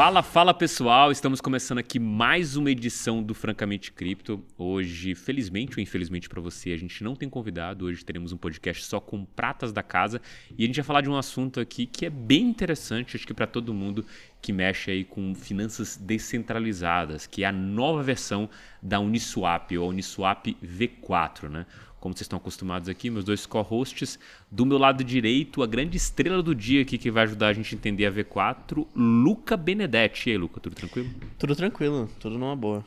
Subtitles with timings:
[0.00, 4.42] Fala, fala pessoal, estamos começando aqui mais uma edição do Francamente Cripto.
[4.56, 7.84] Hoje, felizmente ou infelizmente para você, a gente não tem convidado.
[7.84, 10.18] Hoje teremos um podcast só com pratas da casa
[10.56, 13.34] e a gente vai falar de um assunto aqui que é bem interessante, acho que
[13.34, 14.02] para todo mundo
[14.40, 18.48] que mexe aí com finanças descentralizadas, que é a nova versão
[18.80, 21.66] da Uniswap ou Uniswap V4, né?
[22.00, 24.18] Como vocês estão acostumados aqui, meus dois co-hosts.
[24.50, 27.74] Do meu lado direito, a grande estrela do dia aqui que vai ajudar a gente
[27.74, 30.30] a entender a V4, Luca Benedetti.
[30.30, 31.10] E aí, Luca, tudo tranquilo?
[31.38, 32.84] Tudo tranquilo, tudo numa boa.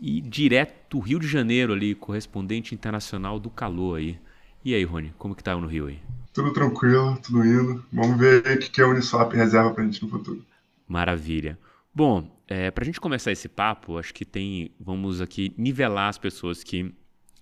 [0.00, 4.18] E direto Rio de Janeiro ali, correspondente internacional do calor aí.
[4.64, 5.98] E aí, Rony, como que tá no Rio aí?
[6.32, 7.84] Tudo tranquilo, tudo indo.
[7.92, 10.42] Vamos ver o que a Uniswap reserva pra gente no futuro.
[10.88, 11.58] Maravilha.
[11.94, 14.70] Bom, é, para a gente começar esse papo, acho que tem.
[14.80, 16.94] Vamos aqui nivelar as pessoas que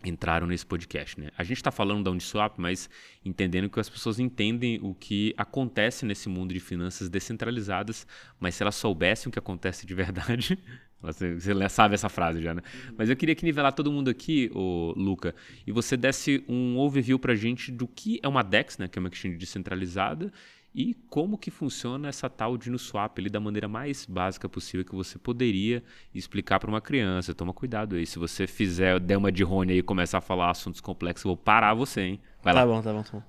[0.05, 1.21] entraram nesse podcast.
[1.21, 1.29] Né?
[1.37, 2.89] A gente está falando da Uniswap, mas
[3.25, 8.07] entendendo que as pessoas entendem o que acontece nesse mundo de finanças descentralizadas,
[8.39, 10.59] mas se elas soubessem o que acontece de verdade,
[11.01, 11.37] você
[11.69, 12.63] sabe essa frase já, né?
[12.97, 15.35] Mas eu queria que nivelar todo mundo aqui, ô, Luca,
[15.67, 18.99] e você desse um overview para a gente do que é uma DEX, né, que
[18.99, 20.33] é uma exchange descentralizada,
[20.75, 24.95] e como que funciona essa tal de swap ali da maneira mais básica possível que
[24.95, 25.83] você poderia
[26.15, 27.35] explicar para uma criança.
[27.35, 30.51] Toma cuidado aí, se você fizer, der uma de Rony aí e começar a falar
[30.51, 32.21] assuntos complexos, eu vou parar você, hein?
[32.43, 33.23] Vai tá bom, tá bom, tá bom.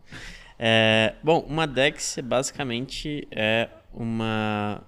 [0.57, 4.81] É, bom, uma DEX basicamente é uma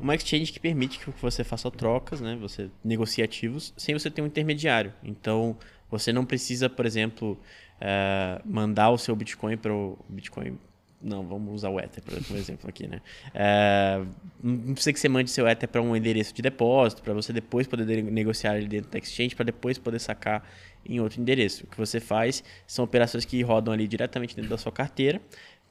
[0.00, 2.36] uma exchange que permite que você faça trocas, né?
[2.40, 4.94] Você negocie ativos sem você ter um intermediário.
[5.02, 5.58] Então,
[5.90, 7.38] você não precisa, por exemplo,
[7.80, 10.58] é, mandar o seu Bitcoin para o Bitcoin
[11.04, 13.02] não, vamos usar o Ether, por exemplo, aqui, né?
[13.34, 14.02] É,
[14.42, 17.66] não precisa que você mande seu Ether para um endereço de depósito, para você depois
[17.66, 20.48] poder negociar ele dentro da exchange, para depois poder sacar
[20.84, 21.64] em outro endereço.
[21.64, 25.20] O que você faz são operações que rodam ali diretamente dentro da sua carteira,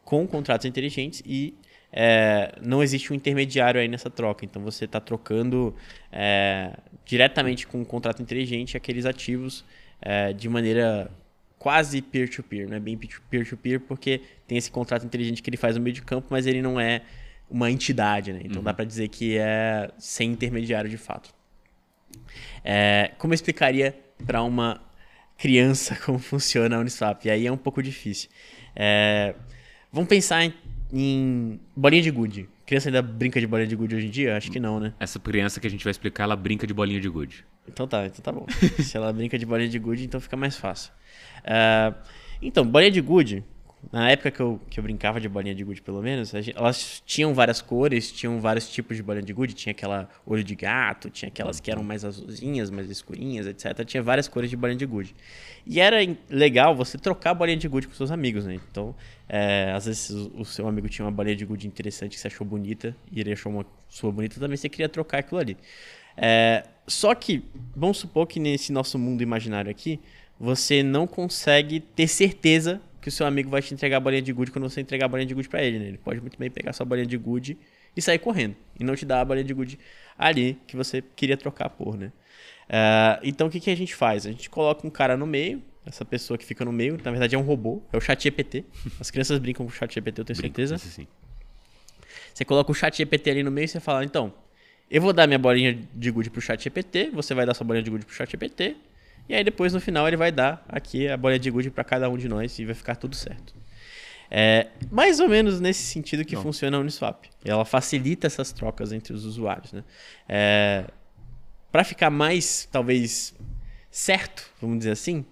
[0.05, 1.55] com contratos inteligentes e
[1.91, 4.45] é, não existe um intermediário aí nessa troca.
[4.45, 5.75] Então você está trocando
[6.11, 9.65] é, diretamente com um contrato inteligente aqueles ativos
[10.01, 11.09] é, de maneira
[11.63, 15.81] quase peer-to-peer, não é bem peer-to-peer porque tem esse contrato inteligente que ele faz no
[15.81, 17.03] meio de campo, mas ele não é
[17.49, 18.41] uma entidade, né?
[18.43, 18.63] Então uhum.
[18.65, 21.33] dá para dizer que é sem intermediário de fato.
[22.65, 24.81] É, como eu explicaria para uma
[25.37, 27.23] criança como funciona a Uniswap?
[27.23, 28.29] E aí é um pouco difícil.
[28.75, 29.33] É,
[29.89, 30.53] vamos pensar em,
[30.91, 32.49] em bolinha de gude.
[32.65, 34.37] Criança ainda brinca de bolinha de gude hoje em dia?
[34.37, 34.93] Acho que não, né?
[34.99, 37.45] Essa criança que a gente vai explicar, ela brinca de bolinha de gude.
[37.67, 38.45] Então tá, então tá bom.
[38.79, 40.93] Se ela brinca de bolinha de gude, então fica mais fácil.
[41.39, 41.93] Uh,
[42.41, 43.43] então, bolinha de gude,
[43.91, 47.01] na época que eu, que eu brincava de bolinha de gude, pelo menos, gente, elas
[47.05, 49.53] tinham várias cores, tinham vários tipos de bolinha de gude.
[49.53, 53.85] Tinha aquela olho de gato, tinha aquelas que eram mais azulzinhas, mais escurinhas, etc.
[53.85, 55.15] Tinha várias cores de bolinha de gude.
[55.65, 55.97] E era
[56.29, 58.59] legal você trocar a bolinha de gude com seus amigos, né?
[58.69, 58.95] Então,
[59.27, 62.45] é, às vezes o seu amigo tinha uma bolinha de gude interessante que você achou
[62.45, 65.57] bonita, e ele achou uma sua bonita também, você queria trocar aquilo ali.
[66.17, 67.43] É, só que,
[67.75, 69.99] vamos supor que nesse nosso mundo imaginário aqui,
[70.39, 74.31] você não consegue ter certeza que o seu amigo vai te entregar a bolinha de
[74.31, 75.77] gude quando você entregar a bolinha de gude para ele.
[75.77, 75.87] Né?
[75.89, 77.57] Ele pode muito bem pegar sua bolinha de gude
[77.95, 78.55] e sair correndo.
[78.79, 79.77] E não te dar a bolinha de gude
[80.17, 82.13] ali que você queria trocar por, né?
[82.69, 84.25] Uh, então o que, que a gente faz?
[84.25, 87.35] A gente coloca um cara no meio, essa pessoa que fica no meio, na verdade
[87.35, 88.63] é um robô, é o chat GPT.
[89.01, 90.77] As crianças brincam com o chat GPT, eu tenho Brinco, certeza.
[90.77, 91.05] Sim.
[92.33, 94.33] Você coloca o chat GPT ali no meio e você fala, então,
[94.89, 97.83] eu vou dar minha bolinha de gude pro chat GPT, você vai dar sua bolinha
[97.83, 98.77] de gude pro chat GPT,
[99.27, 102.09] e aí depois no final ele vai dar aqui a bolinha de gude para cada
[102.09, 103.53] um de nós e vai ficar tudo certo.
[104.29, 106.41] É mais ou menos nesse sentido que Não.
[106.41, 107.25] funciona a Uniswap.
[107.45, 109.71] Ela facilita essas trocas entre os usuários.
[109.71, 109.83] Né?
[110.27, 110.85] É,
[111.71, 113.35] para ficar mais, talvez,
[113.91, 115.23] certo, vamos dizer assim,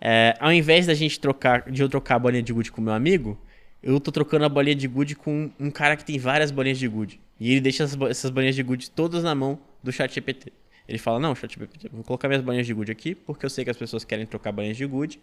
[0.00, 2.92] é, ao invés da gente trocar, de eu trocar a bolinha de gude com meu
[2.92, 3.40] amigo,
[3.82, 6.88] eu tô trocando a bolinha de gude com um cara que tem várias bolinhas de
[6.88, 7.20] gude.
[7.38, 10.52] E ele deixa essas, essas bolinhas de gude todas na mão do chat GPT.
[10.90, 13.70] Ele fala, não, ChatGPT, vou colocar minhas bolinhas de good aqui, porque eu sei que
[13.70, 15.20] as pessoas querem trocar bolinhas de good.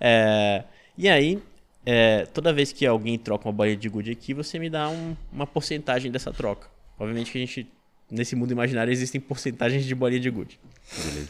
[0.00, 0.64] É,
[0.96, 1.38] e aí,
[1.84, 5.14] é, toda vez que alguém troca uma bolinha de good aqui, você me dá um,
[5.30, 6.66] uma porcentagem dessa troca.
[6.98, 7.70] Obviamente que a gente,
[8.10, 10.58] nesse mundo imaginário, existem porcentagens de bolinha de good.
[10.96, 11.28] Beleza.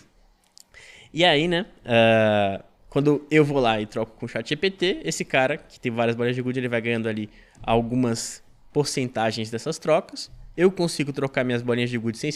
[1.13, 5.25] E aí, né, uh, quando eu vou lá e troco com o chat GPT, esse
[5.25, 7.29] cara, que tem várias bolinhas de good, ele vai ganhando ali
[7.61, 12.31] algumas porcentagens dessas trocas eu consigo trocar minhas bolinhas de gude sem,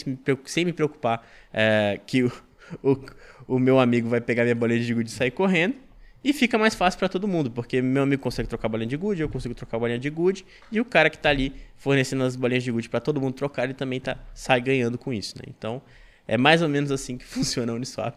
[0.45, 2.31] sem me preocupar é, que o,
[2.83, 2.97] o,
[3.47, 5.75] o, meu amigo vai pegar minha bolinha de gude e sair correndo.
[6.23, 9.21] E fica mais fácil para todo mundo, porque meu amigo consegue trocar bolinha de gude,
[9.21, 12.63] eu consigo trocar bolinha de gude, e o cara que está ali fornecendo as bolinhas
[12.63, 15.37] de gude para todo mundo trocar, ele também tá, sai ganhando com isso.
[15.37, 15.43] Né?
[15.47, 15.81] Então,
[16.27, 18.15] é mais ou menos assim que funciona a Uniswap.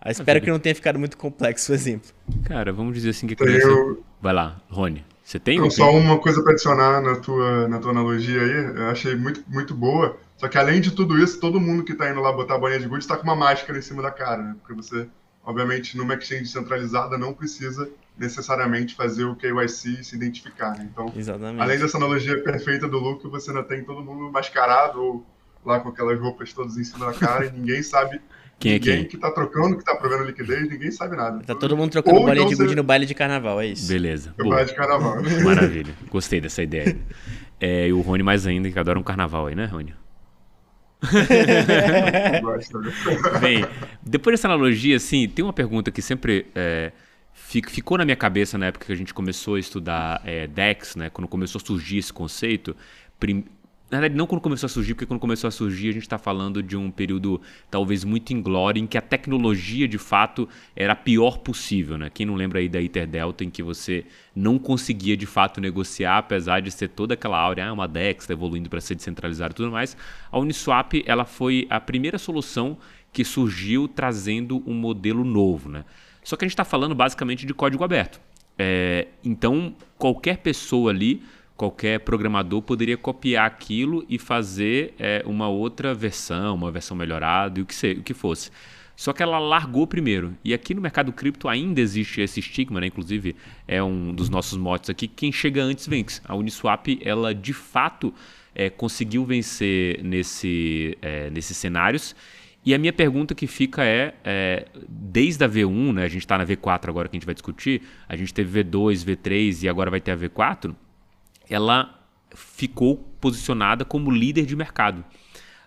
[0.00, 2.10] Ah, espero que não tenha ficado muito complexo o exemplo.
[2.44, 3.68] Cara, vamos dizer assim que a criança...
[3.68, 4.02] Eu...
[4.20, 5.04] Vai lá, Rony.
[5.22, 5.56] Você tem?
[5.56, 9.42] Então, só uma coisa para adicionar na tua, na tua analogia aí, eu achei muito,
[9.48, 12.56] muito boa, Só que além de tudo isso, todo mundo que está indo lá botar
[12.56, 14.56] a bolinha de gude está com uma máscara em cima da cara, né?
[14.60, 15.06] Porque você,
[15.44, 17.88] obviamente, numa exchange centralizada não precisa
[18.18, 20.88] necessariamente fazer o KYC e se identificar, né?
[20.90, 21.60] Então, Exatamente.
[21.60, 25.26] além dessa analogia perfeita do look, você ainda tem todo mundo mascarado ou
[25.64, 28.20] lá com aquelas roupas todas em cima da cara e ninguém sabe
[28.62, 29.08] Quem é ninguém quem?
[29.08, 31.42] que tá trocando, que tá provendo liquidez, ninguém sabe nada.
[31.44, 33.66] Tá todo mundo trocando Ou bolinha então de gude você- no baile de carnaval, é
[33.66, 33.88] isso.
[33.88, 34.34] Beleza.
[34.38, 34.56] Eu Boa.
[34.56, 35.16] baile de carnaval.
[35.44, 35.94] Maravilha.
[36.10, 36.96] Gostei dessa ideia.
[37.60, 39.94] É, e o Rony mais ainda, que adora um carnaval aí, né, Rony?
[42.42, 42.92] Gosto, né?
[43.40, 43.64] Bem,
[44.02, 46.92] depois dessa analogia, assim, tem uma pergunta que sempre é,
[47.32, 50.96] fi- ficou na minha cabeça na época que a gente começou a estudar é, DEX,
[50.96, 51.10] né?
[51.10, 52.76] Quando começou a surgir esse conceito.
[53.18, 53.44] Prim-
[53.92, 56.16] Na verdade, não quando começou a surgir, porque quando começou a surgir a gente está
[56.16, 57.38] falando de um período
[57.70, 62.08] talvez muito inglório em que a tecnologia de fato era a pior possível, né?
[62.08, 66.60] Quem não lembra aí da Interdelta em que você não conseguia de fato negociar, apesar
[66.60, 69.70] de ser toda aquela áurea, ah, uma DEX está evoluindo para ser descentralizada e tudo
[69.70, 69.94] mais.
[70.30, 72.78] A Uniswap ela foi a primeira solução
[73.12, 75.84] que surgiu trazendo um modelo novo, né?
[76.24, 78.18] Só que a gente está falando basicamente de código aberto.
[78.58, 81.22] É, então, qualquer pessoa ali,
[81.62, 87.62] qualquer programador poderia copiar aquilo e fazer é, uma outra versão, uma versão melhorada e
[87.62, 88.50] o que, se- o que fosse.
[88.96, 90.36] Só que ela largou primeiro.
[90.44, 92.88] E aqui no mercado cripto ainda existe esse estigma, né?
[92.88, 93.36] Inclusive,
[93.68, 95.06] é um dos nossos motes aqui.
[95.06, 96.20] Quem chega antes vence.
[96.24, 98.12] A Uniswap, ela de fato
[98.52, 102.16] é, conseguiu vencer nesse, é, nesses cenários.
[102.66, 106.36] E a minha pergunta que fica é, é, desde a V1, né, a gente está
[106.36, 109.92] na V4 agora que a gente vai discutir, a gente teve V2, V3 e agora
[109.92, 110.74] vai ter a V4,
[111.48, 111.98] ela
[112.34, 115.04] ficou posicionada como líder de mercado.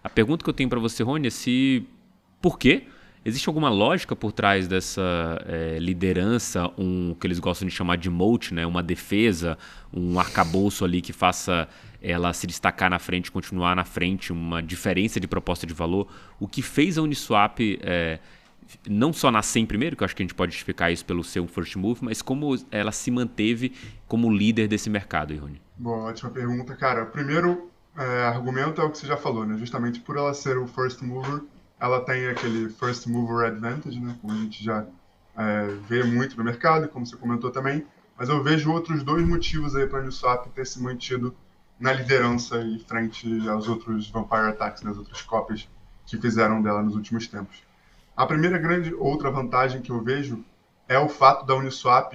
[0.03, 1.87] A pergunta que eu tenho para você, Rony, é se
[2.41, 2.83] por quê?
[3.23, 5.01] Existe alguma lógica por trás dessa
[5.47, 8.67] é, liderança, um que eles gostam de chamar de moat, né?
[8.67, 9.57] uma defesa,
[9.91, 11.67] um arcabouço ali que faça
[11.99, 16.07] ela se destacar na frente, continuar na frente, uma diferença de proposta de valor.
[16.39, 18.19] O que fez a Uniswap é,
[18.87, 21.23] não só nascer em primeiro, que eu acho que a gente pode justificar isso pelo
[21.23, 23.73] seu first move, mas como ela se manteve
[24.07, 25.61] como líder desse mercado, Rony?
[25.77, 27.03] Bom, ótima pergunta, cara.
[27.03, 29.57] O primeiro é, argumento é o que você já falou, né?
[29.57, 31.41] Justamente por ela ser o first mover,
[31.79, 34.15] ela tem aquele first mover advantage, né?
[34.21, 34.85] Como a gente já
[35.37, 37.85] é, vê muito no mercado, como você comentou também.
[38.17, 41.35] Mas eu vejo outros dois motivos aí para a Uniswap ter se mantido
[41.79, 44.91] na liderança e frente aos outros Vampire Attacks, né?
[44.91, 45.67] as outras cópias
[46.05, 47.64] que fizeram dela nos últimos tempos.
[48.15, 50.43] A primeira grande outra vantagem que eu vejo
[50.87, 52.13] é o fato da Uniswap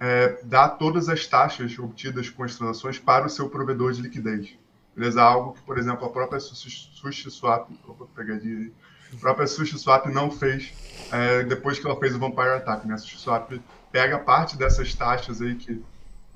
[0.00, 4.56] é, dar todas as taxas obtidas com as transações para o seu provedor de liquidez.
[4.96, 5.22] Beleza?
[5.22, 8.72] Algo que, por exemplo, a própria SushiSwap, opa, pegadinha aí,
[9.12, 10.72] a própria SushiSwap não fez
[11.10, 12.86] é, depois que ela fez o Vampire Attack.
[12.86, 12.94] Né?
[12.94, 13.60] A SushiSwap
[13.90, 15.82] pega parte dessas taxas aí que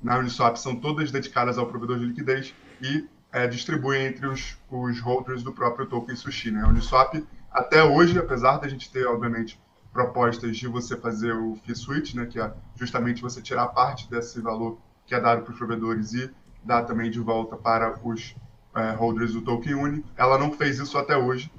[0.01, 4.99] na Uniswap são todas dedicadas ao provedor de liquidez e é, distribui entre os, os
[5.01, 6.51] holders do próprio token Sushi.
[6.51, 6.61] Né?
[6.61, 7.15] A Uniswap,
[7.57, 9.59] até hoje, apesar da gente ter, obviamente,
[9.91, 14.39] propostas de você fazer o fee switch, né, que é justamente você tirar parte desse
[14.39, 14.77] valor
[15.07, 16.29] que é dado para os provedores e
[16.63, 18.35] dar também de volta para os
[18.75, 20.05] é, holders do token Uni.
[20.15, 21.51] Ela não fez isso até hoje.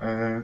[0.00, 0.42] É,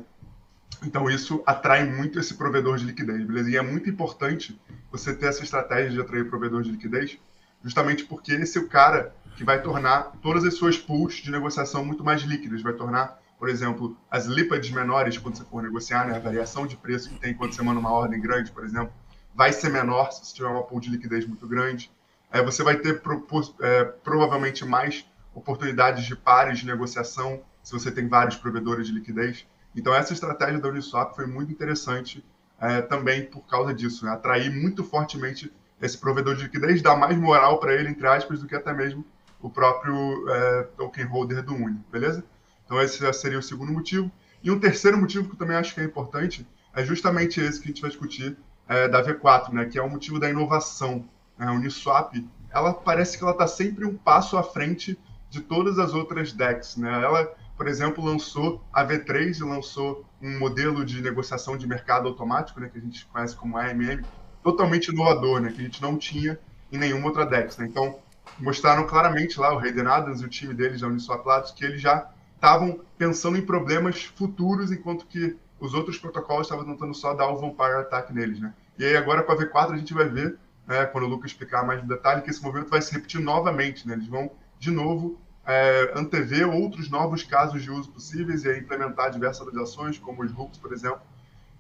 [0.85, 3.51] então isso atrai muito esse provedor de liquidez, beleza?
[3.51, 4.61] E é muito importante
[4.93, 7.19] você ter essa estratégia de atrair provedor de liquidez,
[7.65, 11.85] justamente porque esse é o cara que vai tornar todas as suas pools de negociação
[11.85, 16.15] muito mais líquidas, vai tornar por exemplo, as lípides menores quando você for negociar, né,
[16.15, 18.93] a variação de preço que tem quando você manda uma ordem grande, por exemplo,
[19.35, 21.91] vai ser menor se você tiver uma pool de liquidez muito grande.
[22.31, 23.27] É, você vai ter pro,
[23.61, 29.45] é, provavelmente mais oportunidades de pares de negociação se você tem vários provedores de liquidez.
[29.75, 32.25] Então essa estratégia da Uniswap foi muito interessante
[32.61, 34.13] é, também por causa disso, né?
[34.13, 38.47] atrair muito fortemente esse provedor de liquidez, dar mais moral para ele, entre aspas, do
[38.47, 39.05] que até mesmo
[39.41, 42.25] o próprio é, token holder do Uni, beleza?
[42.73, 44.11] Então esse seria o segundo motivo.
[44.43, 47.67] E um terceiro motivo que eu também acho que é importante é justamente esse que
[47.67, 48.35] a gente vai discutir
[48.67, 51.07] é, da V4, né, que é o motivo da inovação.
[51.39, 52.15] A Uniswap,
[52.51, 54.99] ela parece que ela está sempre um passo à frente
[55.29, 56.79] de todas as outras DEX.
[56.79, 56.91] Né?
[56.91, 62.59] Ela, por exemplo, lançou a V3 e lançou um modelo de negociação de mercado automático,
[62.59, 64.03] né, que a gente conhece como AMM,
[64.43, 66.39] totalmente inovador, né, que a gente não tinha
[66.73, 67.59] em nenhuma outra DEX.
[67.59, 67.67] Né?
[67.67, 67.99] Então,
[68.39, 71.83] mostraram claramente lá o Hayden Adams e o time deles da Uniswap Labs que eles
[71.83, 72.11] já
[72.43, 77.37] estavam pensando em problemas futuros, enquanto que os outros protocolos estavam tentando só dar o
[77.37, 78.53] Vampire Attack neles, né?
[78.77, 81.65] E aí agora com a V4 a gente vai ver, né, quando o Lucas explicar
[81.65, 83.95] mais no detalhe, que esse movimento vai se repetir novamente, né?
[83.95, 89.13] Eles vão, de novo, é, antever outros novos casos de uso possíveis e aí implementar
[89.13, 91.01] diversas ações, como os hooks, por exemplo,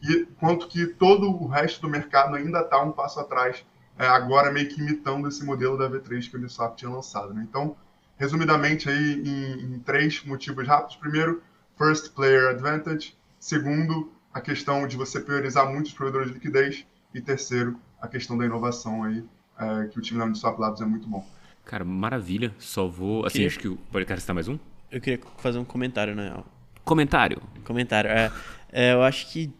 [0.02, 3.64] e quanto que todo o resto do mercado ainda está um passo atrás,
[3.96, 7.46] é, agora meio que imitando esse modelo da V3 que o Uniswap tinha lançado, né?
[7.48, 7.76] Então,
[8.22, 10.94] resumidamente aí em, em, três motivos rápidos.
[10.94, 11.42] Primeiro,
[11.76, 13.16] First Player Advantage.
[13.36, 16.86] Segundo, a questão de você priorizar muitos provedores de liquidez.
[17.12, 19.24] E terceiro, a questão da inovação aí,
[19.58, 21.26] é, que o time da Uniswap Labs é muito bom.
[21.64, 22.54] Cara, maravilha.
[22.58, 23.26] Só vou.
[23.26, 23.68] Assim, Queria- acho que.
[23.90, 24.56] Pode acrescentar mais um?
[24.90, 26.46] Eu queria fazer um comentário, na real.
[26.84, 27.42] Comentário.
[27.64, 28.08] Comentário.
[28.08, 28.30] É,
[28.70, 29.52] é, eu acho que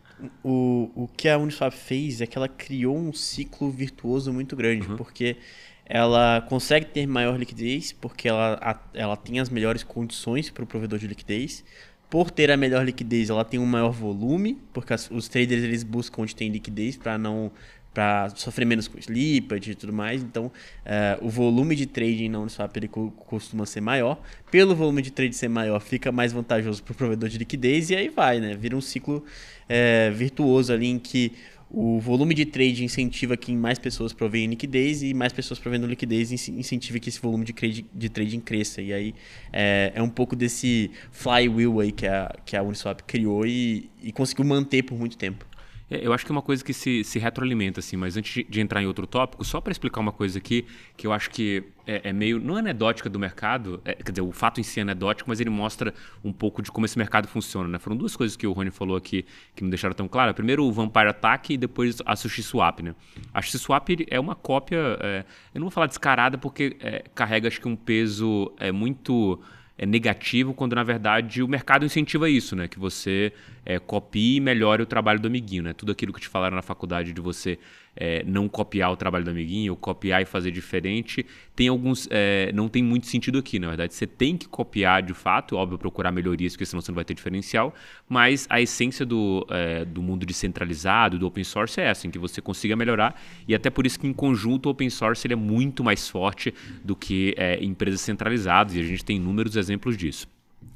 [0.43, 4.87] o, o que a Uniswap fez é que ela criou um ciclo virtuoso muito grande,
[4.97, 5.37] porque
[5.87, 10.99] ela consegue ter maior liquidez, porque ela, ela tem as melhores condições para o provedor
[10.99, 11.65] de liquidez.
[12.09, 15.83] Por ter a melhor liquidez, ela tem um maior volume, porque as- os traders eles
[15.83, 17.51] buscam onde tem liquidez para não
[17.95, 20.23] para sofrer menos com slippage e tudo mais.
[20.23, 20.51] Então,
[20.83, 24.19] eh, o volume de trading na Uniswap ele co- costuma ser maior.
[24.51, 27.95] Pelo volume de trade ser maior, fica mais vantajoso para o provedor de liquidez e
[27.97, 28.55] aí vai, né?
[28.57, 29.23] Vira um ciclo
[29.69, 31.33] eh, virtuoso ali em que
[31.75, 36.31] o volume de trade incentiva que mais pessoas provêm liquidez e mais pessoas provendo liquidez
[36.31, 38.83] incentiva que esse volume de, trade, de trading cresça.
[38.83, 39.15] E aí
[39.51, 44.13] é, é um pouco desse flywheel aí que a, que a Uniswap criou e, e
[44.13, 45.47] conseguiu manter por muito tempo.
[45.93, 48.61] É, Eu acho que é uma coisa que se, se retroalimenta, assim, mas antes de,
[48.61, 50.65] entrar em outro tópico, só para explicar uma coisa aqui,
[50.97, 52.41] que eu acho que é, é meio.
[52.41, 55.41] não é anedótica do mercado, é, quer dizer, o fato em si é anedótico, mas
[55.41, 55.93] ele mostra
[56.25, 57.79] um pouco de como esse mercado funciona, né?
[57.79, 60.33] Foram duas coisas que o Rony falou aqui que não deixaram tão claro.
[60.33, 62.95] Primeiro o Vampire Attack e depois a Sushi Swap, né?
[63.35, 67.49] A Sushi Swap é uma cópia, é, eu não vou falar descarada porque é, carrega,
[67.49, 69.41] acho que, um peso é, muito
[69.83, 72.69] é negativo, quando na verdade o mercado incentiva isso, né?
[72.69, 73.33] Que você
[73.67, 75.73] é, copie e melhore o trabalho do amiguinho, né?
[75.73, 77.59] Tudo aquilo que te falaram na faculdade de você
[77.95, 82.09] é, não copiar o trabalho do amiguinho, ou copiar e fazer diferente, tem alguns.
[82.11, 83.95] é, não tem muito sentido aqui, na verdade.
[83.95, 87.15] Você tem que copiar de fato, óbvio, procurar melhorias, porque senão você não vai ter
[87.15, 87.75] diferencial,
[88.09, 92.19] mas a essência do, é, do mundo descentralizado, do open source, é essa, em que
[92.19, 95.37] você consiga melhorar, e até por isso que em conjunto o open source ele é
[95.37, 100.27] muito mais forte do que é, empresas centralizadas, e a gente tem inúmeros exemplos disso.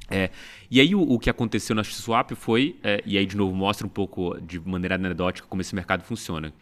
[0.09, 0.29] É,
[0.71, 3.85] e aí o, o que aconteceu na Swap foi, é, e aí de novo mostra
[3.85, 6.53] um pouco de maneira anedótica como esse mercado funciona.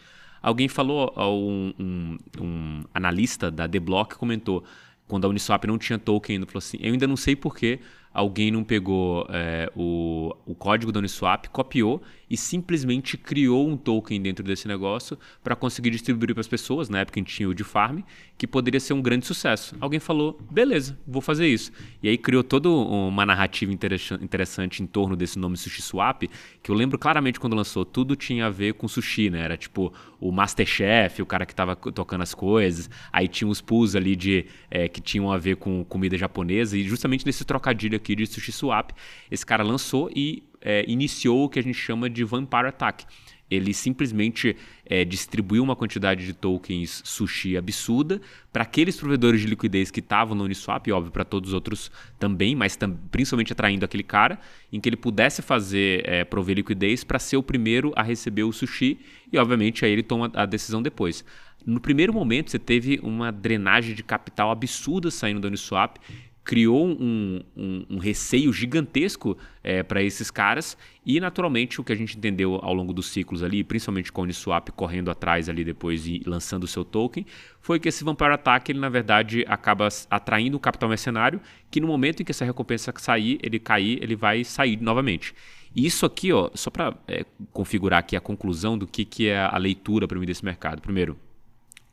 [0.45, 4.63] Alguém falou, um, um, um analista da The Block comentou,
[5.07, 7.79] quando a Uniswap não tinha token ainda, falou assim, eu ainda não sei porquê
[8.15, 14.19] alguém não pegou é, o, o código da Uniswap, copiou e simplesmente criou um token
[14.22, 17.53] dentro desse negócio para conseguir distribuir para as pessoas, na época a gente tinha o
[17.53, 18.00] de farm,
[18.38, 19.75] que poderia ser um grande sucesso.
[19.79, 21.72] Alguém falou, beleza, vou fazer isso.
[22.01, 26.24] E aí criou toda uma narrativa interessa- interessante em torno desse nome Sushi Swap,
[26.63, 29.41] que eu lembro claramente quando lançou, tudo tinha a ver com sushi, né?
[29.41, 33.95] Era tipo o Masterchef, o cara que estava tocando as coisas, aí tinha os pools
[33.95, 38.27] ali de, é, que tinham a ver com comida japonesa, e justamente nesse trocadilho de
[38.27, 38.91] Sushi Swap,
[39.31, 43.05] esse cara lançou e é, iniciou o que a gente chama de Vampire Attack.
[43.50, 48.19] Ele simplesmente é, distribuiu uma quantidade de tokens sushi absurda
[48.51, 51.91] para aqueles provedores de liquidez que estavam no Uniswap, e óbvio para todos os outros
[52.17, 54.39] também, mas tam, principalmente atraindo aquele cara,
[54.74, 58.51] em que ele pudesse fazer é, prover liquidez para ser o primeiro a receber o
[58.51, 58.97] sushi,
[59.31, 61.24] e obviamente aí ele toma a decisão depois.
[61.63, 65.97] No primeiro momento, você teve uma drenagem de capital absurda saindo do Uniswap,
[66.45, 71.95] criou um, um, um receio gigantesco é, para esses caras e naturalmente o que a
[71.95, 76.05] gente entendeu ao longo dos ciclos ali, principalmente com a Uniswap correndo atrás ali depois
[76.05, 77.25] e lançando o seu token,
[77.59, 81.87] foi que esse Vampire Attack ele na verdade acaba atraindo um capital mercenário que no
[81.87, 85.33] momento em que essa recompensa sair, ele cair, ele vai sair novamente.
[85.75, 89.39] E isso aqui, ó, só para é, configurar aqui a conclusão do que, que é
[89.39, 90.81] a leitura para mim desse mercado.
[90.81, 91.17] Primeiro,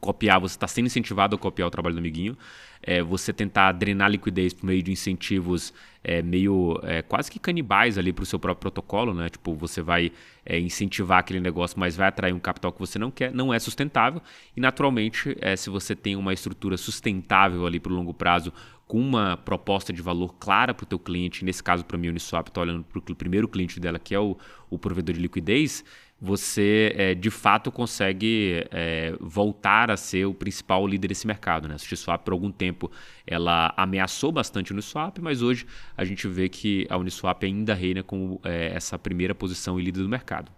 [0.03, 2.37] copiar, você está sendo incentivado a copiar o trabalho do amiguinho.
[2.83, 7.97] É, você tentar drenar liquidez por meio de incentivos é, meio é, quase que canibais
[7.97, 9.29] ali para o seu próprio protocolo, né?
[9.29, 10.11] Tipo, você vai
[10.45, 13.59] é, incentivar aquele negócio, mas vai atrair um capital que você não quer, não é
[13.61, 14.21] sustentável.
[14.57, 18.53] E naturalmente, é, se você tem uma estrutura sustentável ali para o longo prazo,
[18.89, 22.49] com uma proposta de valor clara para o teu cliente, nesse caso para mim, Uniswap,
[22.49, 24.37] estou olhando para o primeiro cliente dela, que é o,
[24.69, 25.85] o provedor de liquidez,
[26.25, 31.67] você é, de fato consegue é, voltar a ser o principal líder desse mercado.
[31.67, 31.75] Né?
[31.75, 32.89] A Uniswap, por algum tempo,
[33.27, 38.05] ela ameaçou bastante a Uniswap, mas hoje a gente vê que a Uniswap ainda reina
[38.05, 40.53] como é, essa primeira posição e líder do mercado.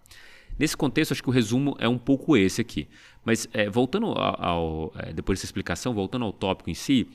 [0.59, 2.87] Nesse contexto, acho que o resumo é um pouco esse aqui.
[3.25, 7.09] Mas é, voltando ao, ao depois dessa explicação, voltando ao tópico em si,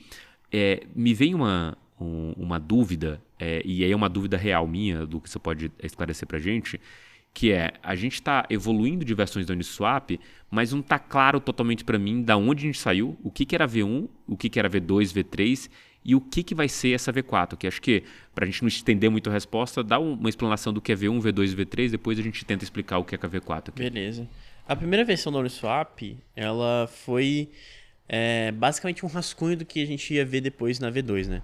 [0.92, 3.22] me vem uma, um, uma dúvida,
[3.64, 6.80] e aí é uma dúvida real minha, do que você pode esclarecer para a gente,
[7.32, 10.18] que é a gente está evoluindo de versões da Uniswap,
[10.50, 13.54] mas não está claro totalmente para mim da onde a gente saiu, o que, que
[13.54, 15.70] era V1, o que, que era V2, V3
[16.04, 17.56] e o que, que vai ser essa V4.
[17.56, 18.02] Que acho que,
[18.34, 21.20] para a gente não estender muito a resposta, dá uma explanação do que é V1,
[21.20, 23.68] V2 e V3, depois a gente tenta explicar o que é a V4.
[23.68, 23.82] Aqui.
[23.82, 24.28] Beleza.
[24.66, 27.50] A primeira versão da Uniswap, ela foi
[28.12, 31.42] é basicamente um rascunho do que a gente ia ver depois na V2, né?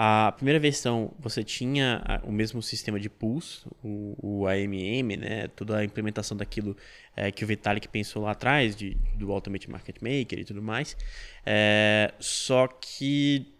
[0.00, 5.48] A primeira versão você tinha o mesmo sistema de pools, o, o AMM, né?
[5.48, 6.76] Toda a implementação daquilo
[7.16, 10.96] é, que o Vitalik pensou lá atrás, de, do Ultimate Market Maker e tudo mais.
[11.44, 13.52] É, só que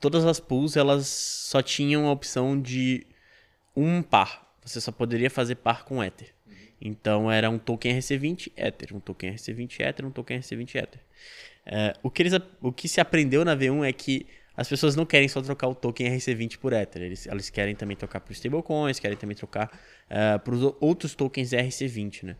[0.00, 3.06] todas as pools elas só tinham a opção de
[3.76, 4.50] um par.
[4.64, 6.32] Você só poderia fazer par com Ether.
[6.80, 11.00] Então era um token RC20 Ether, um token RC20 Ether, um token RC20 Ether.
[11.66, 12.32] É, o, que eles,
[12.62, 15.74] o que se aprendeu na V1 é que as pessoas não querem só trocar o
[15.74, 17.02] token RC20 por Ether.
[17.02, 19.70] Eles, eles querem também trocar por stablecoins, querem também trocar
[20.10, 22.36] uh, por outros tokens RC20, né?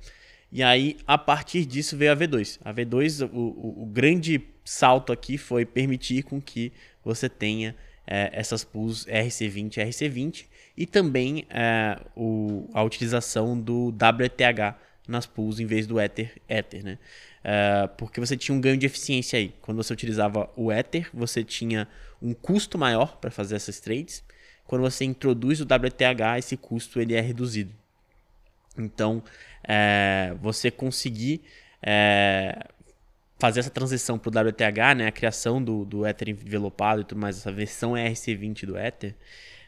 [0.51, 2.59] E aí, a partir disso, veio a V2.
[2.63, 6.71] A V2, o, o, o grande salto aqui foi permitir com que
[7.03, 7.75] você tenha
[8.07, 10.45] é, essas pools RC20 e RC20
[10.77, 14.77] e também é, o, a utilização do WTH
[15.09, 16.99] nas pools em vez do Ether, Ether né?
[17.45, 19.55] É, porque você tinha um ganho de eficiência aí.
[19.61, 21.89] Quando você utilizava o Ether, você tinha
[22.21, 24.25] um custo maior para fazer essas trades.
[24.65, 27.75] Quando você introduz o WTH, esse custo ele é reduzido.
[28.79, 29.23] Então,
[29.65, 31.43] é, você conseguir
[31.83, 32.67] é,
[33.39, 37.21] fazer essa transição para o WTH, né, a criação do, do Ether envelopado e tudo
[37.21, 39.15] mais, essa versão ERC20 do Ether,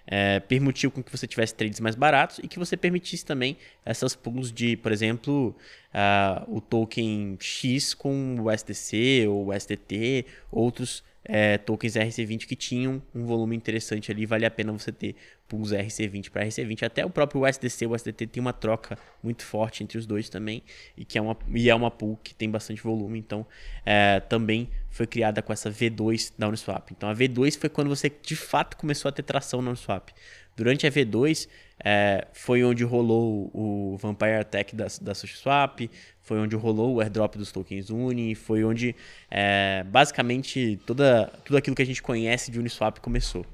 [0.07, 4.15] é, permitiu com que você tivesse trades mais baratos e que você permitisse também essas
[4.15, 5.55] pools de, por exemplo,
[5.95, 12.55] uh, o token X com o SDC ou o SDT, outros é, tokens RC20 que
[12.55, 15.17] tinham um volume interessante ali, vale a pena você ter
[15.49, 16.83] pools RC20 para RC20.
[16.83, 20.63] Até o próprio USDC, o USDT tem uma troca muito forte entre os dois também,
[20.97, 23.47] e que é uma, e é uma pool que tem bastante volume, então
[23.87, 26.91] é, também foi criada com essa V2 da Uniswap.
[26.91, 30.11] Então a V2 foi quando você de fato começou a ter tração na Uniswap.
[30.57, 31.49] Durante a V2
[31.83, 35.91] é, foi onde rolou o Vampire Attack da, da SushiSwap,
[36.23, 38.95] foi onde rolou o airdrop dos tokens Uni, foi onde
[39.31, 43.45] é, basicamente toda, tudo aquilo que a gente conhece de Uniswap começou.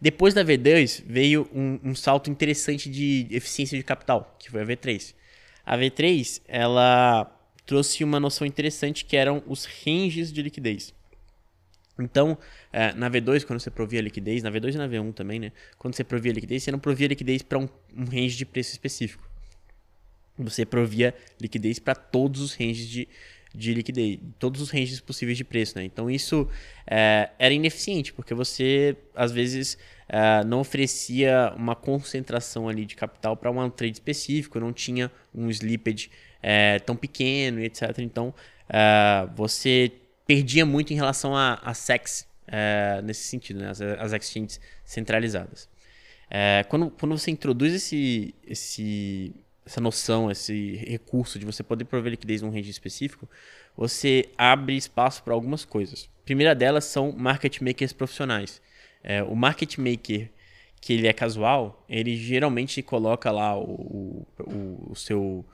[0.00, 4.66] Depois da V2 veio um, um, salto interessante de eficiência de capital, que foi a
[4.66, 5.14] V3.
[5.64, 7.30] A V3 ela
[7.64, 10.92] trouxe uma noção interessante que eram os ranges de liquidez.
[11.98, 12.36] Então,
[12.72, 15.52] é, na V2, quando você provia liquidez, na V2 e na V1 também, né?
[15.78, 19.22] Quando você provia liquidez, você não provia liquidez para um, um range de preço específico.
[20.36, 23.08] Você provia liquidez para todos os ranges de,
[23.54, 25.84] de liquidez, todos os ranges possíveis de preço, né?
[25.84, 26.48] Então isso
[26.86, 29.78] é, era ineficiente, porque você às vezes
[30.08, 35.48] é, não oferecia uma concentração ali de capital para um trade específico, não tinha um
[35.50, 36.10] slippage
[36.42, 38.00] é, tão pequeno, etc.
[38.00, 38.34] Então
[38.68, 39.92] é, você
[40.26, 43.70] perdia muito em relação a, a SEX é, nesse sentido, né?
[43.70, 45.68] as, as exchanges centralizadas.
[46.30, 49.34] É, quando, quando você introduz esse, esse,
[49.64, 53.28] essa noção, esse recurso de você poder prover liquidez num range específico,
[53.76, 56.08] você abre espaço para algumas coisas.
[56.22, 58.60] A primeira delas são market makers profissionais.
[59.02, 60.30] É, o market maker
[60.80, 65.44] que ele é casual, ele geralmente coloca lá o, o, o seu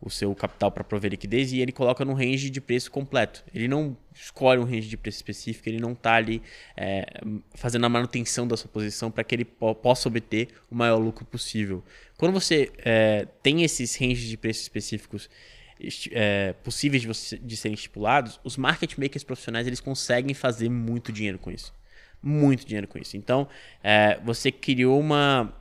[0.00, 3.44] o seu capital para prover liquidez e ele coloca no range de preço completo.
[3.54, 6.42] Ele não escolhe um range de preço específico, ele não está ali
[6.76, 7.06] é,
[7.54, 11.24] fazendo a manutenção da sua posição para que ele po possa obter o maior lucro
[11.26, 11.84] possível.
[12.16, 15.28] Quando você é, tem esses ranges de preços específicos
[16.12, 21.12] é, possíveis de, você, de serem estipulados, os market makers profissionais eles conseguem fazer muito
[21.12, 21.74] dinheiro com isso.
[22.22, 23.16] Muito dinheiro com isso.
[23.16, 23.48] Então,
[23.82, 25.54] é, você criou uma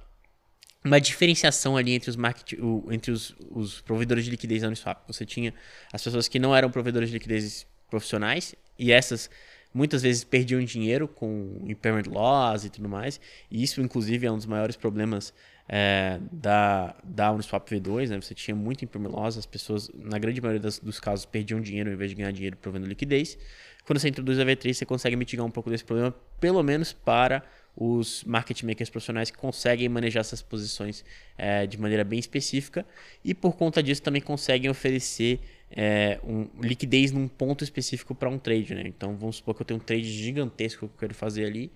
[0.83, 5.05] uma diferenciação ali entre os market, o, entre os, os, provedores de liquidez da Uniswap.
[5.07, 5.53] Você tinha
[5.91, 9.29] as pessoas que não eram provedores de liquidez profissionais e essas
[9.73, 13.19] muitas vezes perdiam dinheiro com impairment loss e tudo mais.
[13.51, 15.33] E isso, inclusive, é um dos maiores problemas
[15.67, 18.09] é, da, da Uniswap V2.
[18.09, 18.21] Né?
[18.21, 21.89] Você tinha muito impairment loss, as pessoas, na grande maioria das, dos casos, perdiam dinheiro
[21.89, 23.37] ao invés de ganhar dinheiro provendo liquidez.
[23.85, 27.43] Quando você introduz a V3, você consegue mitigar um pouco desse problema, pelo menos para
[27.75, 31.05] os market makers profissionais que conseguem manejar essas posições
[31.37, 32.85] é, de maneira bem específica
[33.23, 35.39] e por conta disso também conseguem oferecer
[35.71, 38.75] é, um, liquidez num ponto específico para um trade.
[38.75, 38.83] Né?
[38.85, 41.71] Então vamos supor que eu tenho um trade gigantesco que eu quero fazer ali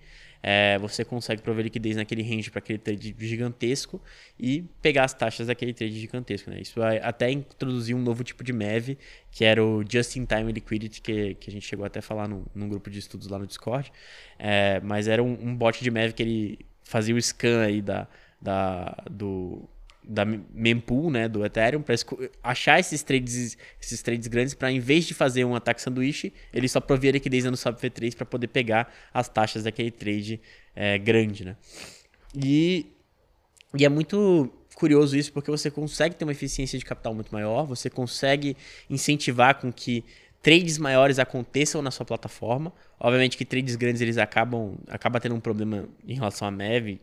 [0.46, 3.98] é, você consegue prover liquidez naquele range para aquele trade gigantesco
[4.38, 6.50] e pegar as taxas daquele trade gigantesco.
[6.50, 6.60] Né?
[6.60, 8.98] Isso até introduzir um novo tipo de MEV,
[9.30, 12.68] que era o Just-in-Time Liquidity, que, que a gente chegou até a falar no, num
[12.68, 13.90] grupo de estudos lá no Discord.
[14.38, 18.06] É, mas era um, um bot de MEV que ele fazia o scan aí da,
[18.38, 19.66] da, do,
[20.06, 21.94] da mempool, né, do Ethereum, para
[22.42, 26.68] achar esses trades, esses trades grandes para em vez de fazer um ataque sanduíche, ele
[26.68, 30.40] só provia liquidez no SAP V3 para poder pegar as taxas daquele trade
[30.74, 31.56] é, grande, né?
[32.34, 32.86] E,
[33.76, 37.64] e é muito curioso isso porque você consegue ter uma eficiência de capital muito maior,
[37.64, 38.56] você consegue
[38.90, 40.04] incentivar com que
[40.42, 42.70] trades maiores aconteçam na sua plataforma.
[43.00, 47.00] Obviamente que trades grandes eles acabam acaba tendo um problema em relação à MEV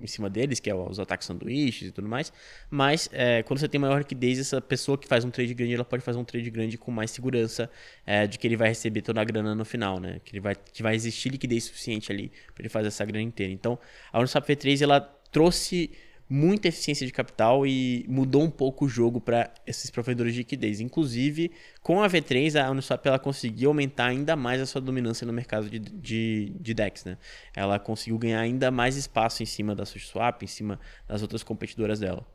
[0.00, 2.32] em cima deles, que é os ataques sanduíches e tudo mais.
[2.70, 5.84] Mas é, quando você tem maior liquidez, essa pessoa que faz um trade grande, ela
[5.84, 7.70] pode fazer um trade grande com mais segurança
[8.06, 10.20] é, de que ele vai receber toda a grana no final, né?
[10.24, 13.52] Que ele vai que vai existir liquidez suficiente ali para ele fazer essa grana inteira.
[13.52, 13.78] Então,
[14.12, 15.90] a Uniswap V3 ela trouxe
[16.28, 20.80] muita eficiência de capital e mudou um pouco o jogo para esses provedores de liquidez.
[20.80, 21.50] Inclusive,
[21.82, 25.70] com a V3, a Uniswap ela conseguiu aumentar ainda mais a sua dominância no mercado
[25.70, 27.04] de, de, de DEX.
[27.04, 27.16] Né?
[27.56, 31.98] Ela conseguiu ganhar ainda mais espaço em cima da SushiSwap, em cima das outras competidoras
[32.00, 32.26] dela.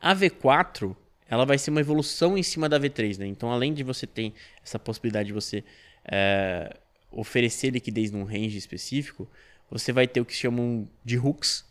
[0.00, 0.94] A V4
[1.28, 3.18] ela vai ser uma evolução em cima da V3.
[3.18, 3.26] Né?
[3.26, 5.64] Então, além de você ter essa possibilidade de você
[6.04, 6.76] é,
[7.10, 9.28] oferecer liquidez num range específico,
[9.70, 11.64] você vai ter o que chamam de hooks,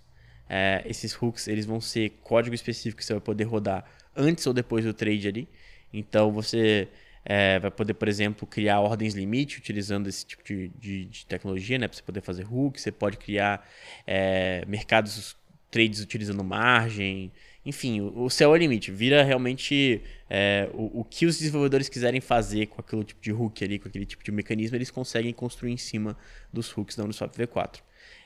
[0.49, 4.53] é, esses hooks eles vão ser código específico que você vai poder rodar antes ou
[4.53, 5.47] depois do trade ali.
[5.91, 6.87] Então você
[7.25, 11.77] é, vai poder, por exemplo, criar ordens limite utilizando esse tipo de, de, de tecnologia,
[11.77, 11.87] né?
[11.87, 12.79] Para você poder fazer hook.
[12.79, 13.67] Você pode criar
[14.05, 15.35] é, mercados
[15.71, 17.31] trades utilizando margem.
[17.65, 18.91] Enfim, o, céu é o limite.
[18.91, 23.63] Vira realmente é, o, o, que os desenvolvedores quiserem fazer com aquele tipo de hook
[23.63, 26.17] ali, com aquele tipo de mecanismo, eles conseguem construir em cima
[26.51, 27.79] dos hooks da Uniswap V4.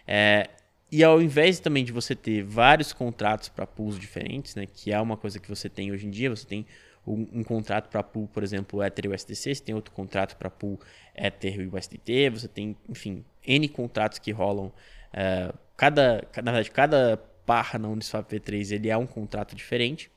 [0.07, 0.49] É,
[0.91, 4.99] e ao invés também de você ter vários contratos para pools diferentes, né, que é
[4.99, 6.65] uma coisa que você tem hoje em dia, você tem
[7.05, 10.49] um, um contrato para pool, por exemplo, Ether e USDC, você tem outro contrato para
[10.49, 10.79] pool
[11.15, 14.67] Ether e USDT, você tem, enfim, N contratos que rolam.
[15.13, 20.11] Uh, cada, na verdade, cada par na Uniswap V3 ele é um contrato diferente.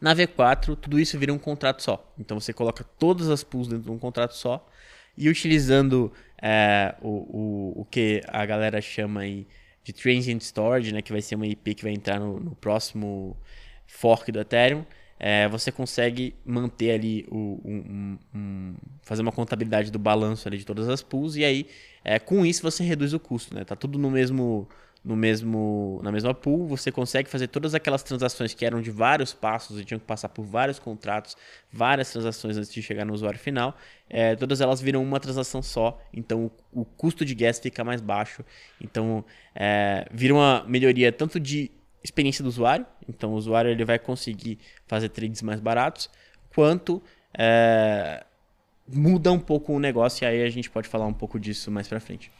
[0.00, 2.10] Na V4, tudo isso vira um contrato só.
[2.18, 4.66] Então você coloca todas as pools dentro de um contrato só
[5.16, 6.10] e utilizando
[6.42, 9.46] é, o, o, o que a galera chama aí
[9.82, 13.36] de Transient Storage, né, que vai ser uma IP que vai entrar no, no próximo
[13.86, 14.84] fork do Ethereum,
[15.18, 20.64] é, você consegue manter ali o, um, um, fazer uma contabilidade do balanço ali de
[20.64, 21.66] todas as pools e aí
[22.02, 23.62] é, com isso você reduz o custo, né?
[23.62, 24.66] Tá tudo no mesmo
[25.02, 29.32] no mesmo, na mesma pool, você consegue fazer todas aquelas transações que eram de vários
[29.32, 31.36] passos e tinham que passar por vários contratos,
[31.72, 33.76] várias transações antes de chegar no usuário final,
[34.08, 38.02] é, todas elas viram uma transação só, então o, o custo de gas fica mais
[38.02, 38.44] baixo,
[38.80, 41.70] então é, vira uma melhoria tanto de
[42.04, 46.10] experiência do usuário, então o usuário ele vai conseguir fazer trades mais baratos,
[46.54, 48.22] quanto é,
[48.86, 51.88] muda um pouco o negócio e aí a gente pode falar um pouco disso mais
[51.88, 52.30] para frente.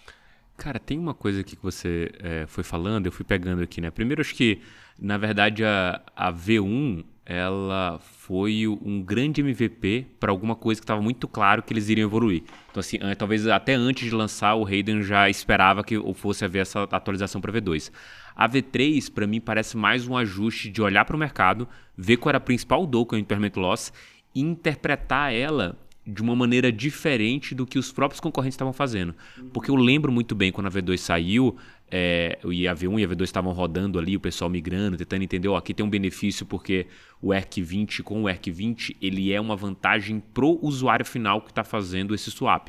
[0.61, 3.91] Cara, tem uma coisa aqui que você é, foi falando, eu fui pegando aqui, né?
[3.91, 4.61] Primeiro, acho que,
[4.99, 11.01] na verdade, a, a V1 ela foi um grande MVP para alguma coisa que estava
[11.01, 12.43] muito claro que eles iriam evoluir.
[12.71, 16.83] Então, assim, talvez até antes de lançar, o Hayden já esperava que fosse haver essa
[16.83, 17.91] atualização para V2.
[18.37, 22.33] A V3, para mim, parece mais um ajuste de olhar para o mercado, ver qual
[22.33, 23.95] era a principal dor é o Loss
[24.35, 25.79] e interpretar ela
[26.11, 29.15] de uma maneira diferente do que os próprios concorrentes estavam fazendo.
[29.53, 31.57] Porque eu lembro muito bem quando a V2 saiu,
[31.91, 35.49] é, e a V1 e a V2 estavam rodando ali, o pessoal migrando, tentando entender,
[35.49, 36.87] ó, aqui tem um benefício porque
[37.21, 42.15] o ERC20 com o ERC20, ele é uma vantagem pro usuário final que está fazendo
[42.15, 42.69] esse swap.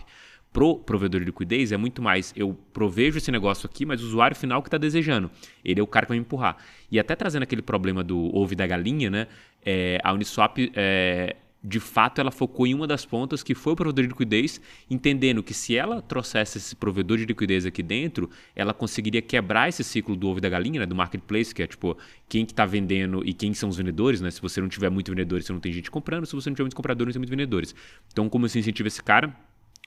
[0.52, 4.36] Pro provedor de liquidez é muito mais, eu provejo esse negócio aqui, mas o usuário
[4.36, 5.32] final que está desejando.
[5.64, 6.58] Ele é o cara que vai me empurrar.
[6.92, 9.28] E até trazendo aquele problema do ovo da galinha, né?
[9.64, 13.76] É, a Uniswap é, de fato ela focou em uma das pontas que foi o
[13.76, 18.74] provedor de liquidez, entendendo que se ela trouxesse esse provedor de liquidez aqui dentro, ela
[18.74, 21.96] conseguiria quebrar esse ciclo do ovo e da galinha, né, do marketplace, que é tipo
[22.28, 24.32] quem que está vendendo e quem são os vendedores, né?
[24.32, 26.64] Se você não tiver muito vendedores, você não tem gente comprando, se você não tiver
[26.64, 27.76] muitos compradores, não tem muitos vendedores.
[28.12, 29.36] Então, como você incentiva esse cara?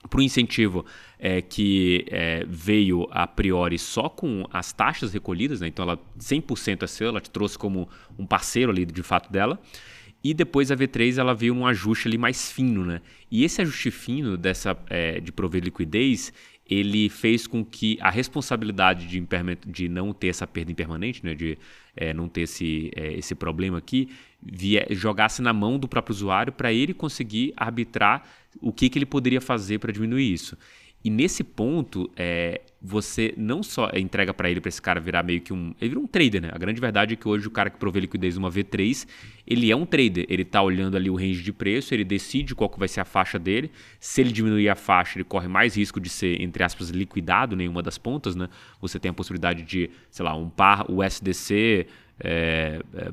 [0.09, 0.85] para o incentivo
[1.17, 5.67] é, que é, veio a priori só com as taxas recolhidas, né?
[5.67, 9.59] então ela 100% é seu, ela te trouxe como um parceiro ali de fato dela.
[10.25, 12.99] E depois a V3 ela veio num ajuste ali mais fino, né?
[13.29, 16.33] E esse ajuste fino dessa é, de prover liquidez,
[16.67, 19.23] ele fez com que a responsabilidade de,
[19.67, 21.35] de não ter essa perda impermanente, né?
[21.35, 21.59] De
[21.95, 24.09] é, não ter esse, é, esse problema aqui,
[24.41, 28.27] via, jogasse na mão do próprio usuário para ele conseguir arbitrar
[28.59, 30.57] o que, que ele poderia fazer para diminuir isso.
[31.05, 35.39] E nesse ponto, é, você não só entrega para ele, para esse cara virar meio
[35.39, 35.71] que um.
[35.79, 36.49] Ele vira um trader, né?
[36.51, 39.07] A grande verdade é que hoje o cara que provê liquidez numa V3,
[39.45, 40.25] ele é um trader.
[40.27, 43.05] Ele está olhando ali o range de preço, ele decide qual que vai ser a
[43.05, 43.69] faixa dele.
[43.99, 47.67] Se ele diminuir a faixa, ele corre mais risco de ser, entre aspas, liquidado em
[47.67, 48.49] uma das pontas, né?
[48.81, 51.85] Você tem a possibilidade de, sei lá, um par, o SDC,
[52.19, 53.11] é, é,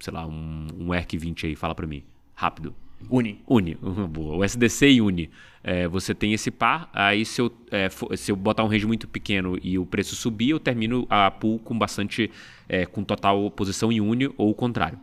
[0.00, 2.02] sei lá, um, um ERC20 aí, fala para mim,
[2.34, 2.74] rápido.
[3.10, 3.40] Uni.
[3.46, 3.74] Uni,
[4.10, 4.36] boa.
[4.36, 5.30] O SDC e Uni.
[5.64, 9.06] É, você tem esse par, aí se eu, é, se eu botar um range muito
[9.06, 12.30] pequeno e o preço subir, eu termino a pool com bastante,
[12.68, 14.98] é, com total posição em Uni ou o contrário.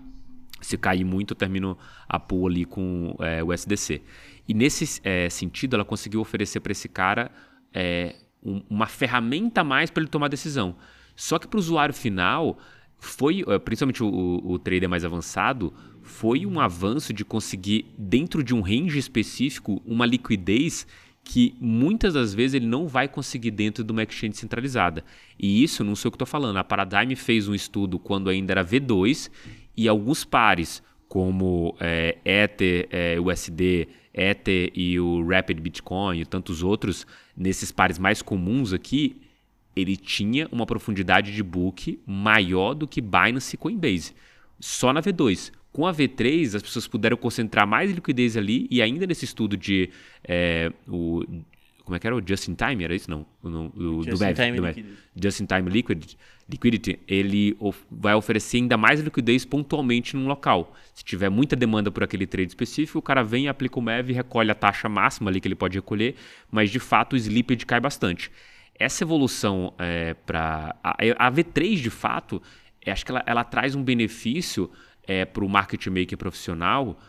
[0.60, 4.02] Se cair muito, eu termino a pool ali com é, o SDC.
[4.46, 7.32] E nesse é, sentido, ela conseguiu oferecer para esse cara
[7.74, 10.76] é, um, uma ferramenta a mais para ele tomar decisão.
[11.16, 12.58] Só que para o usuário final,
[12.98, 18.62] foi, principalmente o, o trader mais avançado, foi um avanço de conseguir, dentro de um
[18.62, 20.86] range específico, uma liquidez
[21.24, 25.04] que muitas das vezes ele não vai conseguir dentro de uma exchange centralizada.
[25.38, 26.58] E isso não sei o que estou falando.
[26.58, 29.30] A Paradigm fez um estudo quando ainda era V2
[29.78, 36.64] e alguns pares, como é, Ether, é, USD, Ether e o Rapid Bitcoin e tantos
[36.64, 37.06] outros,
[37.38, 39.22] nesses pares mais comuns aqui,
[39.76, 44.14] ele tinha uma profundidade de book maior do que Binance e Coinbase.
[44.60, 45.52] Só na V2.
[45.72, 49.90] Com a V3, as pessoas puderam concentrar mais liquidez ali e ainda nesse estudo de
[50.24, 51.24] é, o
[51.90, 53.26] como é que era o Just in Time, era isso não?
[53.42, 56.14] O, o, Just, do in time do Just in Time Liquid,
[56.48, 60.76] Liquidity, ele of, vai oferecer ainda mais liquidez pontualmente num local.
[60.94, 64.14] Se tiver muita demanda por aquele trade específico, o cara vem, aplica o MEV e
[64.14, 66.14] recolhe a taxa máxima ali que ele pode recolher,
[66.52, 68.32] mas de fato o slippage cai bastante.
[68.78, 70.96] Essa evolução é, para a,
[71.28, 72.40] a, V3 de fato,
[72.86, 74.70] acho que ela, ela traz um benefício
[75.10, 77.00] é, para o market maker profissional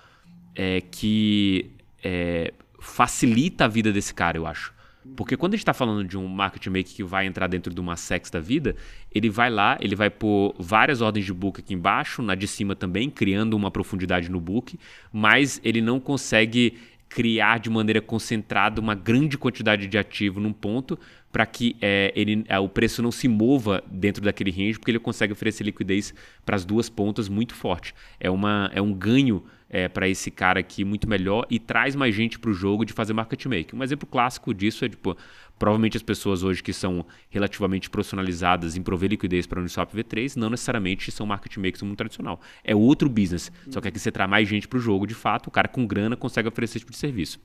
[0.56, 1.70] é, que
[2.02, 4.72] é, facilita a vida desse cara, eu acho.
[5.14, 7.80] Porque quando a gente está falando de um market maker que vai entrar dentro de
[7.80, 8.74] uma sex da vida,
[9.12, 12.74] ele vai lá, ele vai pôr várias ordens de book aqui embaixo, na de cima
[12.74, 14.78] também, criando uma profundidade no book,
[15.12, 20.98] mas ele não consegue criar de maneira concentrada uma grande quantidade de ativo num ponto
[21.32, 24.98] para que é, ele, é, o preço não se mova dentro daquele range, porque ele
[24.98, 26.12] consegue oferecer liquidez
[26.44, 27.94] para as duas pontas muito forte.
[28.18, 32.12] É, uma, é um ganho é, para esse cara aqui muito melhor e traz mais
[32.12, 33.76] gente para o jogo de fazer market making.
[33.76, 35.16] Um exemplo clássico disso é, tipo,
[35.56, 40.34] provavelmente as pessoas hoje que são relativamente profissionalizadas em prover liquidez para o Uniswap V3
[40.34, 42.40] não necessariamente são market makers muito tradicional.
[42.64, 43.52] É outro business.
[43.70, 45.86] Só que aqui você traz mais gente para o jogo, de fato, o cara com
[45.86, 47.38] grana consegue oferecer esse tipo de serviço.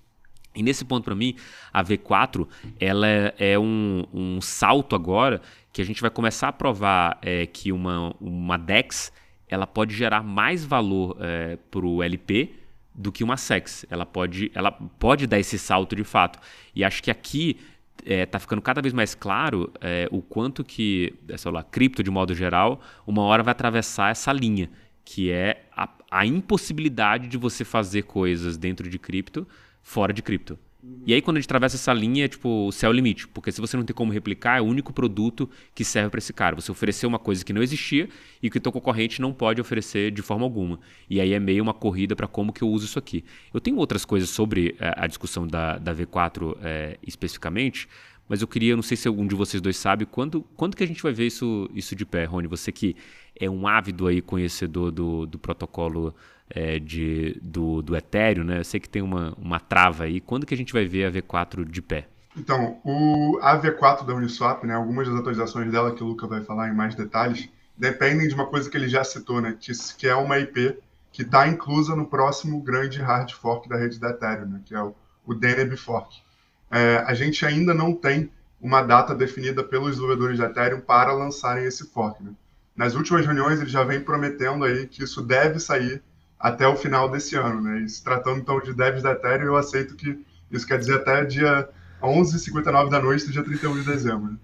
[0.55, 1.35] E nesse ponto, para mim,
[1.71, 2.47] a V4
[2.79, 5.41] ela é, é um, um, salto agora
[5.73, 9.11] que a gente vai começar a provar é, que uma, uma DEX
[9.47, 12.53] ela pode gerar mais valor é, para o LP
[12.93, 13.85] do que uma SEX.
[13.89, 16.39] Ela pode, ela pode dar esse salto de fato.
[16.73, 17.57] E acho que aqui
[17.99, 21.63] está é, tá ficando cada vez mais claro é, o quanto que, é, sei lá,
[21.63, 24.69] cripto de modo geral, uma hora vai atravessar essa linha,
[25.03, 29.47] que é a, a impossibilidade de você fazer coisas dentro de cripto
[29.85, 30.57] fora de cripto.
[31.05, 33.27] E aí, quando a gente atravessa essa linha, é tipo, o céu é o limite.
[33.27, 36.33] Porque se você não tem como replicar, é o único produto que serve para esse
[36.33, 36.55] cara.
[36.55, 38.09] Você ofereceu uma coisa que não existia
[38.41, 40.79] e que o teu concorrente não pode oferecer de forma alguma.
[41.09, 43.23] E aí é meio uma corrida para como que eu uso isso aqui.
[43.53, 47.87] Eu tenho outras coisas sobre é, a discussão da, da V4 é, especificamente,
[48.27, 50.87] mas eu queria, não sei se algum de vocês dois sabe, quando, quando que a
[50.87, 52.47] gente vai ver isso, isso de pé, Rony?
[52.47, 52.95] Você que
[53.39, 56.15] é um ávido aí conhecedor do, do protocolo
[56.49, 58.59] é, de, do, do Ethereum, né?
[58.59, 60.19] Eu sei que tem uma, uma trava aí.
[60.19, 62.07] Quando que a gente vai ver a V4 de pé?
[62.37, 66.43] Então, o, a V4 da Uniswap, né, algumas das atualizações dela que o Luca vai
[66.43, 70.07] falar em mais detalhes, dependem de uma coisa que ele já citou, né, que, que
[70.07, 70.77] é uma IP
[71.13, 74.81] que está inclusa no próximo grande hard fork da rede da Ethereum, né, que é
[74.81, 74.93] o,
[75.25, 76.21] o Deneb Fork.
[76.69, 78.29] É, a gente ainda não tem
[78.59, 82.21] uma data definida pelos desenvolvedores da Ethereum para lançarem esse fork.
[82.21, 82.31] Né.
[82.75, 86.03] Nas últimas reuniões, ele já vem prometendo aí que isso deve sair
[86.45, 87.79] até o final desse ano, né?
[87.79, 91.25] E se tratando então de devs da Ethereum, eu aceito que isso quer dizer até
[91.25, 91.67] dia
[91.99, 94.31] 11h59 da noite do dia 31 de dezembro.
[94.31, 94.37] Né?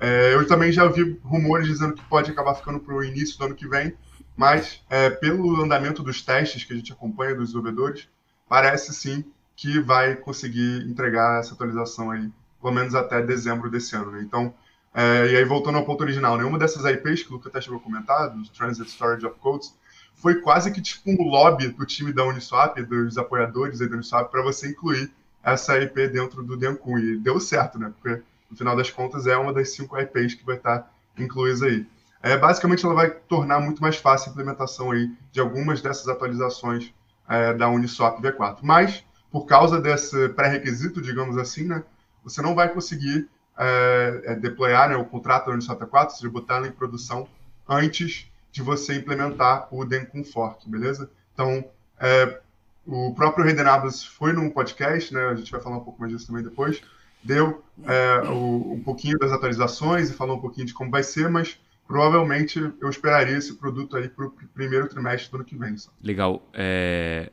[0.00, 3.44] É, eu também já ouvi rumores dizendo que pode acabar ficando para o início do
[3.44, 3.94] ano que vem,
[4.34, 8.08] mas é, pelo andamento dos testes que a gente acompanha dos desenvolvedores,
[8.48, 9.22] parece sim
[9.54, 12.26] que vai conseguir entregar essa atualização aí,
[12.58, 14.12] pelo menos até dezembro desse ano.
[14.12, 14.22] Né?
[14.22, 14.54] Então,
[14.94, 17.78] é, e aí voltando ao ponto original, nenhuma dessas IPs que o Lucas até chegou
[17.78, 19.74] a comentar, dos Transit Storage of Codes,
[20.14, 24.42] foi quase que tipo um lobby do time da Uniswap, dos apoiadores da Uniswap, para
[24.42, 26.98] você incluir essa IP dentro do Dencun.
[26.98, 27.92] E deu certo, né?
[28.00, 31.86] Porque, no final das contas, é uma das cinco IPs que vai estar incluída aí.
[32.22, 36.92] É, basicamente, ela vai tornar muito mais fácil a implementação aí de algumas dessas atualizações
[37.28, 38.58] é, da Uniswap V4.
[38.62, 41.84] Mas, por causa desse pré-requisito, digamos assim, né,
[42.22, 46.30] você não vai conseguir é, é deployar né, o contrato da Uniswap V4, ou seja,
[46.30, 47.28] botar em produção
[47.68, 51.10] antes de você implementar o Dencun Fork, beleza?
[51.32, 51.64] Então,
[51.98, 52.40] é,
[52.86, 55.24] o próprio Redenables foi num podcast, né?
[55.24, 56.80] A gente vai falar um pouco mais disso também depois.
[57.20, 61.28] Deu é, o, um pouquinho das atualizações e falou um pouquinho de como vai ser,
[61.28, 65.76] mas provavelmente eu esperaria esse produto aí para o primeiro trimestre do ano que vem.
[65.76, 65.90] Só.
[66.00, 66.48] Legal.
[66.52, 67.32] É...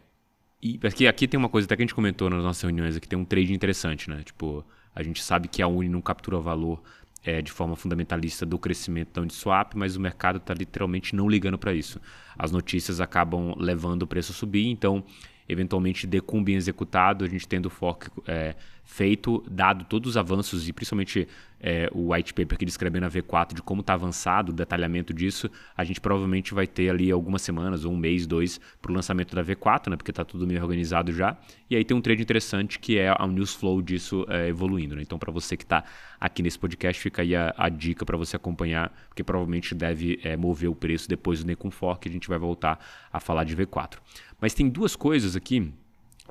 [0.59, 3.07] E aqui, aqui tem uma coisa até que a gente comentou nas nossas reuniões, aqui
[3.07, 4.23] tem um trade interessante, né?
[4.23, 6.81] Tipo, a gente sabe que a Uni não captura valor
[7.23, 11.57] é, de forma fundamentalista do crescimento da Uniswap, mas o mercado está literalmente não ligando
[11.57, 11.99] para isso.
[12.37, 15.03] As notícias acabam levando o preço a subir, então
[15.51, 20.67] eventualmente decum bem executado, a gente tendo o fork é, feito, dado todos os avanços
[20.67, 21.27] e principalmente
[21.61, 25.49] é, o white paper que descreve na V4 de como está avançado o detalhamento disso,
[25.77, 29.35] a gente provavelmente vai ter ali algumas semanas, ou um mês, dois, para o lançamento
[29.35, 31.37] da V4, né, porque está tudo meio organizado já.
[31.69, 34.95] E aí tem um trade interessante que é a news flow disso é, evoluindo.
[34.95, 35.03] Né?
[35.03, 35.83] Então, para você que está
[36.19, 40.35] aqui nesse podcast, fica aí a, a dica para você acompanhar, porque provavelmente deve é,
[40.35, 42.79] mover o preço depois do Necum Fork, a gente vai voltar
[43.13, 43.99] a falar de V4.
[44.41, 45.71] Mas tem duas coisas aqui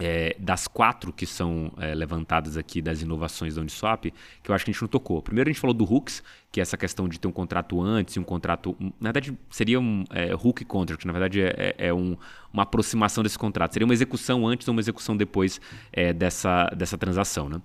[0.00, 4.04] é, das quatro que são é, levantadas aqui das inovações da Uniswap,
[4.42, 5.20] que eu acho que a gente não tocou.
[5.22, 8.16] Primeiro a gente falou do hooks, que é essa questão de ter um contrato antes
[8.16, 8.76] e um contrato.
[8.98, 12.16] Na verdade, seria um é, hook contract, na verdade é, é, é um,
[12.52, 13.72] uma aproximação desse contrato.
[13.72, 15.60] Seria uma execução antes ou uma execução depois
[15.92, 17.48] é, dessa, dessa transação.
[17.48, 17.60] Né?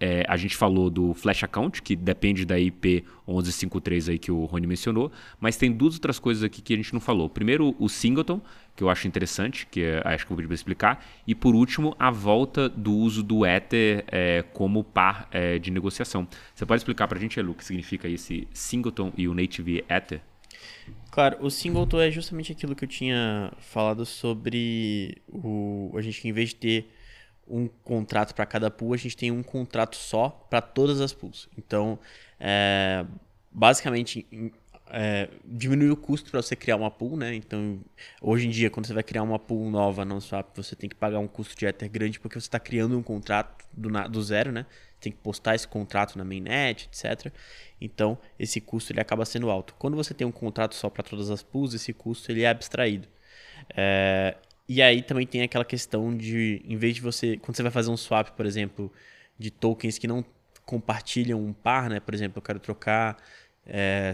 [0.00, 4.46] É, a gente falou do Flash Account, que depende da IP 1153 aí que o
[4.46, 7.28] Rony mencionou, mas tem duas outras coisas aqui que a gente não falou.
[7.28, 8.40] Primeiro, o Singleton,
[8.74, 11.04] que eu acho interessante, que é, acho que eu vou para explicar.
[11.26, 16.26] E por último, a volta do uso do Ether é, como par é, de negociação.
[16.54, 19.84] Você pode explicar para a gente, Elu, o que significa esse Singleton e o Native
[19.86, 20.22] Ether?
[21.10, 26.32] Claro, o Singleton é justamente aquilo que eu tinha falado sobre o, a gente, em
[26.32, 26.90] vez de ter
[27.50, 31.48] um contrato para cada pool, a gente tem um contrato só para todas as pools.
[31.58, 31.98] Então,
[32.38, 33.04] é,
[33.50, 34.26] basicamente,
[34.90, 37.34] é, diminui o custo para você criar uma pool, né?
[37.34, 37.80] Então,
[38.20, 40.96] hoje em dia, quando você vai criar uma pool nova no Swap, você tem que
[40.96, 44.52] pagar um custo de Ether grande porque você está criando um contrato do, do zero,
[44.52, 44.66] né?
[45.00, 47.32] Tem que postar esse contrato na mainnet, etc.
[47.80, 49.74] Então, esse custo ele acaba sendo alto.
[49.78, 53.08] Quando você tem um contrato só para todas as pools, esse custo ele é abstraído.
[53.74, 54.36] É,
[54.72, 57.90] e aí também tem aquela questão de, em vez de você, quando você vai fazer
[57.90, 58.92] um swap, por exemplo,
[59.36, 60.24] de tokens que não
[60.64, 61.98] compartilham um par, né?
[61.98, 63.16] Por exemplo, eu quero trocar
[63.66, 64.12] é,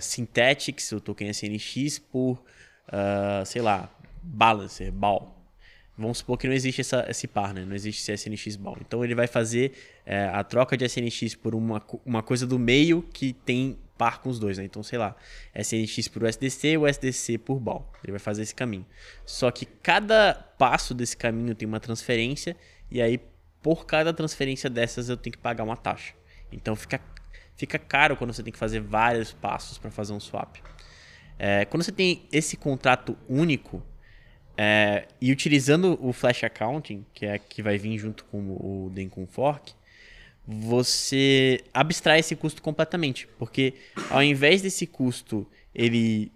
[0.95, 2.43] o token SNX, por,
[2.89, 5.47] uh, sei lá, Balancer, BAL.
[5.95, 7.63] Vamos supor que não existe essa, esse par, né?
[7.67, 8.79] Não existe esse SNX BAL.
[8.81, 9.73] Então ele vai fazer
[10.07, 14.29] é, a troca de SNX por uma, uma coisa do meio que tem par com
[14.29, 14.65] os dois, né?
[14.65, 15.17] Então, sei lá,
[15.55, 17.91] SNX por USDC, USDC por BAL.
[18.03, 18.87] Ele vai fazer esse caminho.
[19.25, 22.57] Só que cada passo desse caminho tem uma transferência
[22.91, 23.21] e aí
[23.63, 26.15] por cada transferência dessas eu tenho que pagar uma taxa.
[26.53, 27.01] Então fica,
[27.57, 30.57] fica caro quando você tem que fazer vários passos para fazer um swap.
[31.39, 33.83] É, quando você tem esse contrato único
[34.57, 39.27] é, e utilizando o Flash Accounting, que é que vai vir junto com o Dencon
[39.27, 39.75] Fork,
[40.47, 43.27] você abstrai esse custo completamente.
[43.39, 43.75] Porque
[44.11, 46.31] ao invés desse custo, ele.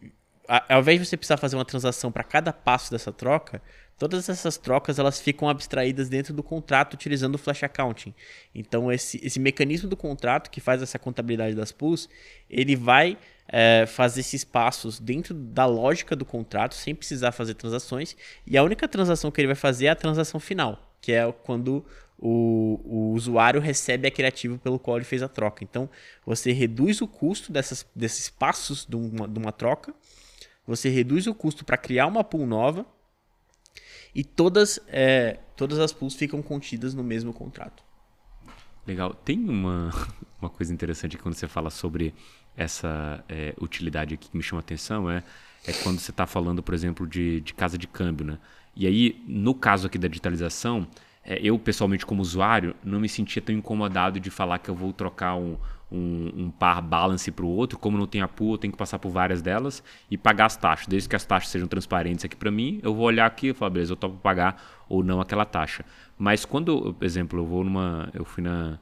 [0.69, 3.63] Ao invés de você precisar fazer uma transação para cada passo dessa troca,
[3.97, 8.13] todas essas trocas elas ficam abstraídas dentro do contrato utilizando o Flash Accounting.
[8.53, 12.09] Então, esse, esse mecanismo do contrato que faz essa contabilidade das pools,
[12.49, 18.17] ele vai é, fazer esses passos dentro da lógica do contrato, sem precisar fazer transações.
[18.45, 21.85] E a única transação que ele vai fazer é a transação final, que é quando
[22.23, 25.65] o, o usuário recebe a criativo pelo qual ele fez a troca.
[25.65, 25.89] Então,
[26.25, 29.95] você reduz o custo dessas, desses passos de uma, de uma troca,
[30.67, 32.85] você reduz o custo para criar uma pool nova
[34.15, 37.83] e todas, é, todas as pools ficam contidas no mesmo contrato.
[38.87, 39.15] Legal.
[39.15, 39.91] Tem uma,
[40.41, 42.15] uma coisa interessante quando você fala sobre
[42.55, 45.25] essa é, utilidade aqui que me chama a atenção, é,
[45.67, 48.27] é quando você está falando, por exemplo, de, de casa de câmbio.
[48.27, 48.39] Né?
[48.77, 50.87] E aí, no caso aqui da digitalização,
[51.25, 55.37] eu pessoalmente como usuário não me sentia tão incomodado de falar que eu vou trocar
[55.37, 55.57] um,
[55.91, 58.79] um, um par balance para o outro, como não tem a pool, eu tenho que
[58.79, 60.87] passar por várias delas e pagar as taxas.
[60.87, 63.71] Desde que as taxas sejam transparentes aqui para mim, eu vou olhar aqui e falar,
[63.71, 65.85] beleza, eu topo pagar ou não aquela taxa.
[66.17, 68.79] Mas quando, por exemplo, eu vou numa, eu fui na,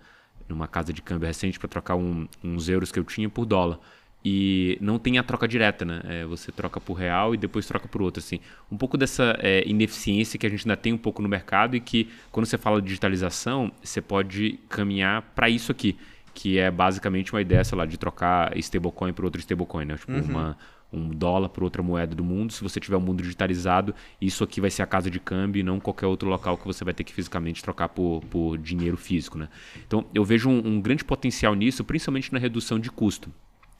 [0.48, 3.78] numa casa de câmbio recente para trocar um, uns euros que eu tinha por dólar
[4.24, 6.00] e não tem a troca direta, né?
[6.04, 8.40] É, você troca por real e depois troca por outro, assim.
[8.70, 11.80] Um pouco dessa é, ineficiência que a gente ainda tem um pouco no mercado e
[11.80, 15.96] que quando você fala de digitalização, você pode caminhar para isso aqui,
[16.34, 19.96] que é basicamente uma ideia, sei lá, de trocar stablecoin por outro stablecoin, né?
[19.96, 20.22] Tipo, uhum.
[20.22, 20.58] uma,
[20.92, 22.52] um dólar por outra moeda do mundo.
[22.52, 25.62] Se você tiver um mundo digitalizado, isso aqui vai ser a casa de câmbio e
[25.62, 29.38] não qualquer outro local que você vai ter que fisicamente trocar por, por dinheiro físico,
[29.38, 29.48] né?
[29.86, 33.32] Então, eu vejo um, um grande potencial nisso, principalmente na redução de custo.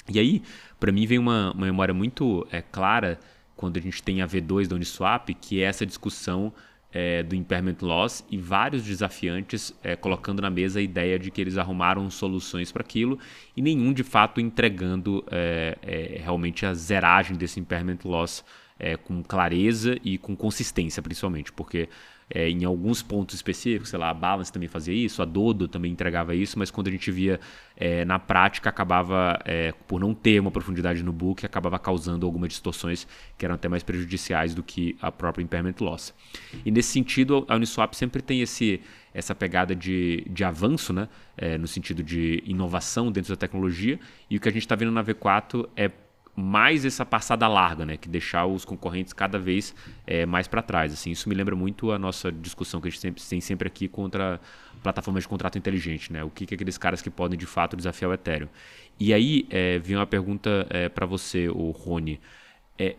[0.08, 0.42] E aí,
[0.78, 3.18] para mim, vem uma, uma memória muito é, clara
[3.56, 6.52] quando a gente tem a V2 da Uniswap, que é essa discussão
[6.92, 11.40] é, do impairment loss e vários desafiantes é, colocando na mesa a ideia de que
[11.40, 13.18] eles arrumaram soluções para aquilo
[13.56, 18.44] e nenhum de fato entregando é, é realmente a zeragem desse impairment loss
[18.78, 21.88] é, com clareza e com consistência, principalmente, porque
[22.30, 25.90] é, em alguns pontos específicos, sei lá, a Balance também fazia isso, a Dodo também
[25.90, 27.40] entregava isso, mas quando a gente via
[27.76, 32.50] é, na prática, acabava, é, por não ter uma profundidade no book, acabava causando algumas
[32.50, 33.06] distorções
[33.36, 36.14] que eram até mais prejudiciais do que a própria impairment loss.
[36.64, 38.80] E nesse sentido, a Uniswap sempre tem esse,
[39.14, 41.08] essa pegada de, de avanço, né?
[41.36, 43.98] É, no sentido de inovação dentro da tecnologia,
[44.28, 45.90] e o que a gente está vendo na V4 é
[46.38, 49.74] mais essa passada larga, né, que deixar os concorrentes cada vez
[50.06, 50.92] é, mais para trás.
[50.92, 53.88] Assim, isso me lembra muito a nossa discussão que a gente sempre, tem sempre aqui
[53.88, 54.40] contra
[54.80, 56.22] plataformas de contrato inteligente, né?
[56.22, 58.48] O que, que aqueles caras que podem de fato desafiar o Ethereum.
[59.00, 62.20] E aí é, vem uma pergunta é, para você, o Rony.
[62.78, 62.94] É,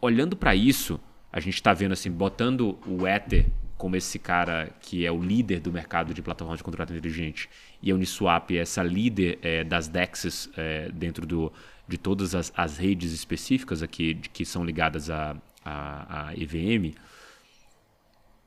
[0.00, 0.98] olhando para isso,
[1.32, 3.46] a gente está vendo assim, botando o Ether
[3.78, 7.48] como esse cara que é o líder do mercado de plataformas de contrato inteligente
[7.82, 11.52] e a Uniswap é essa líder é, das DEXs é, dentro do,
[11.92, 16.34] de todas as, as redes específicas aqui de, que são ligadas à a, a, a,
[16.34, 16.94] EVM,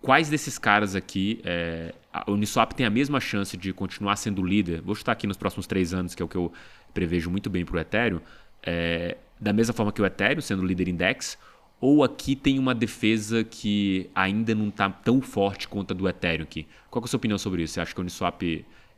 [0.02, 4.82] quais desses caras aqui, é, a Uniswap tem a mesma chance de continuar sendo líder,
[4.82, 6.52] vou chutar aqui nos próximos três anos, que é o que eu
[6.92, 8.20] prevejo muito bem para o Ethereum,
[8.64, 11.38] é, da mesma forma que o Ethereum, sendo líder index,
[11.80, 16.44] ou aqui tem uma defesa que ainda não está tão forte quanto a do Ethereum
[16.44, 16.68] aqui?
[16.90, 17.74] Qual é a sua opinião sobre isso?
[17.74, 18.42] Você acha que a Uniswap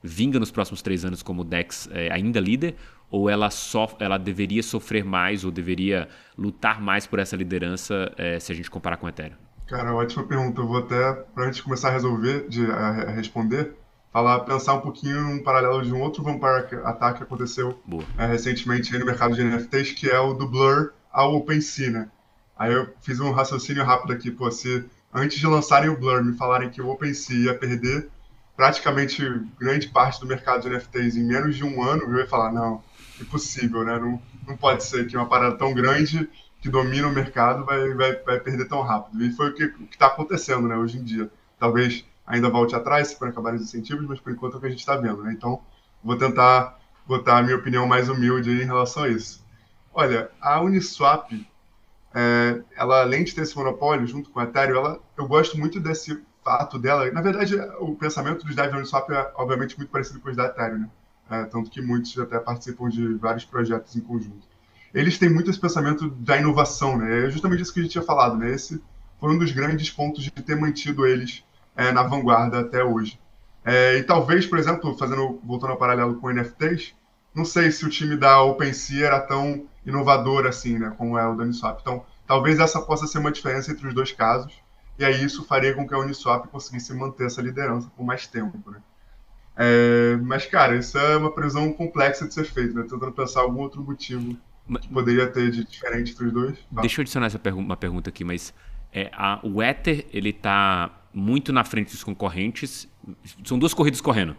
[0.02, 2.76] vinga nos próximos três anos como DEX é, ainda líder?
[3.10, 8.40] Ou ela, só, ela deveria sofrer mais ou deveria lutar mais por essa liderança é,
[8.40, 9.38] se a gente comparar com o Ethereum?
[9.68, 10.62] Cara, ótima pergunta.
[10.62, 13.74] Eu vou até, para antes de começar a resolver, de a, a responder,
[14.12, 17.80] falar, pensar um pouquinho um paralelo de um outro vampire ataque que aconteceu
[18.18, 22.10] é, recentemente no mercado de NFTs, que é o do Blur ao OpenSea, né?
[22.58, 26.36] Aí eu fiz um raciocínio rápido aqui, pô, se antes de lançarem o Blur me
[26.36, 28.10] falarem que o OpenSea ia perder
[28.56, 29.22] praticamente
[29.60, 32.82] grande parte do mercado de NFTs em menos de um ano, eu ia falar, não,
[33.20, 33.98] impossível, né?
[34.00, 36.30] Não, não pode ser que uma parada tão grande
[36.62, 39.24] que domina o mercado vai, vai, vai perder tão rápido.
[39.24, 41.30] E foi o que está acontecendo, né, hoje em dia.
[41.60, 44.68] Talvez ainda volte atrás, se for acabar os incentivos, mas por enquanto é o que
[44.68, 45.32] a gente está vendo, né?
[45.32, 45.62] Então,
[46.04, 49.46] vou tentar botar a minha opinião mais humilde em relação a isso.
[49.94, 51.32] Olha, a Uniswap,
[52.14, 55.80] é, ela além de ter esse monopólio junto com a Ethereum, ela, eu gosto muito
[55.80, 57.10] desse fato dela.
[57.12, 60.46] Na verdade, o pensamento dos devs da Uniswap é obviamente muito parecido com os da
[60.46, 60.90] Ethereum, né?
[61.30, 64.48] É, tanto que muitos até participam de vários projetos em conjunto.
[64.94, 67.26] Eles têm muito esse pensamento da inovação, né?
[67.26, 68.52] É justamente isso que a gente tinha falado, né?
[68.52, 68.82] Esse
[69.20, 71.44] foi um dos grandes pontos de ter mantido eles
[71.76, 73.20] é, na vanguarda até hoje.
[73.64, 76.96] É, e talvez, por exemplo, fazendo voltando ao paralelo com NFTs,
[77.36, 81.36] não sei se o time da OpenSea era tão inovador assim, né, como é o
[81.36, 81.80] da Uniswap.
[81.82, 84.54] Então, talvez essa possa ser uma diferença entre os dois casos,
[84.98, 88.72] e aí isso faria com que a Uniswap conseguisse manter essa liderança por mais tempo,
[88.72, 88.80] né?
[89.58, 92.84] É, mas, cara, isso é uma previsão complexa de ser feita, né?
[92.84, 94.38] Tentando pensar algum outro motivo
[94.80, 96.58] que poderia ter de diferente entre os dois.
[96.72, 98.54] Deixa eu adicionar essa pergu uma pergunta aqui, mas
[98.94, 102.88] é, a, o Ether, ele tá muito na frente dos concorrentes.
[103.44, 104.36] São duas corridas correndo.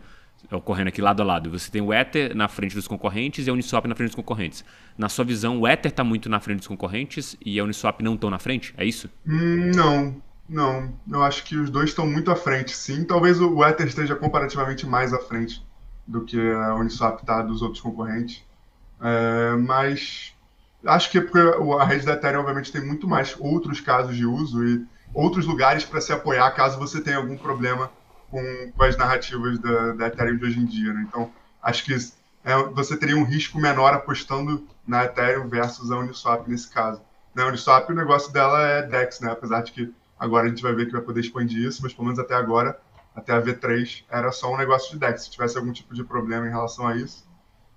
[0.52, 1.50] Ocorrendo aqui lado a lado.
[1.50, 4.64] Você tem o Ether na frente dos concorrentes e a Uniswap na frente dos concorrentes.
[4.96, 8.14] Na sua visão, o Ether está muito na frente dos concorrentes e a Uniswap não
[8.14, 8.72] estão na frente?
[8.76, 9.10] É isso?
[9.26, 10.22] Hum, não.
[10.48, 13.04] Não, eu acho que os dois estão muito à frente, sim.
[13.04, 15.62] Talvez o Ether esteja comparativamente mais à frente
[16.06, 18.42] do que a Uniswap está dos outros concorrentes.
[19.00, 20.34] É, mas
[20.84, 24.24] acho que é porque a rede da Ethereum, obviamente, tem muito mais outros casos de
[24.24, 27.90] uso e outros lugares para se apoiar caso você tenha algum problema
[28.30, 30.94] com, com as narrativas da, da, Ethereum de hoje em dia.
[30.94, 31.04] Né?
[31.06, 31.30] Então,
[31.62, 36.70] acho que é, você teria um risco menor apostando na Ethereum versus a Uniswap nesse
[36.70, 37.02] caso.
[37.34, 39.30] Na Uniswap, o negócio dela é DEX, né?
[39.30, 42.06] apesar de que Agora a gente vai ver que vai poder expandir isso, mas pelo
[42.06, 42.78] menos até agora,
[43.14, 45.24] até a V3, era só um negócio de DEX.
[45.24, 47.26] Se tivesse algum tipo de problema em relação a isso,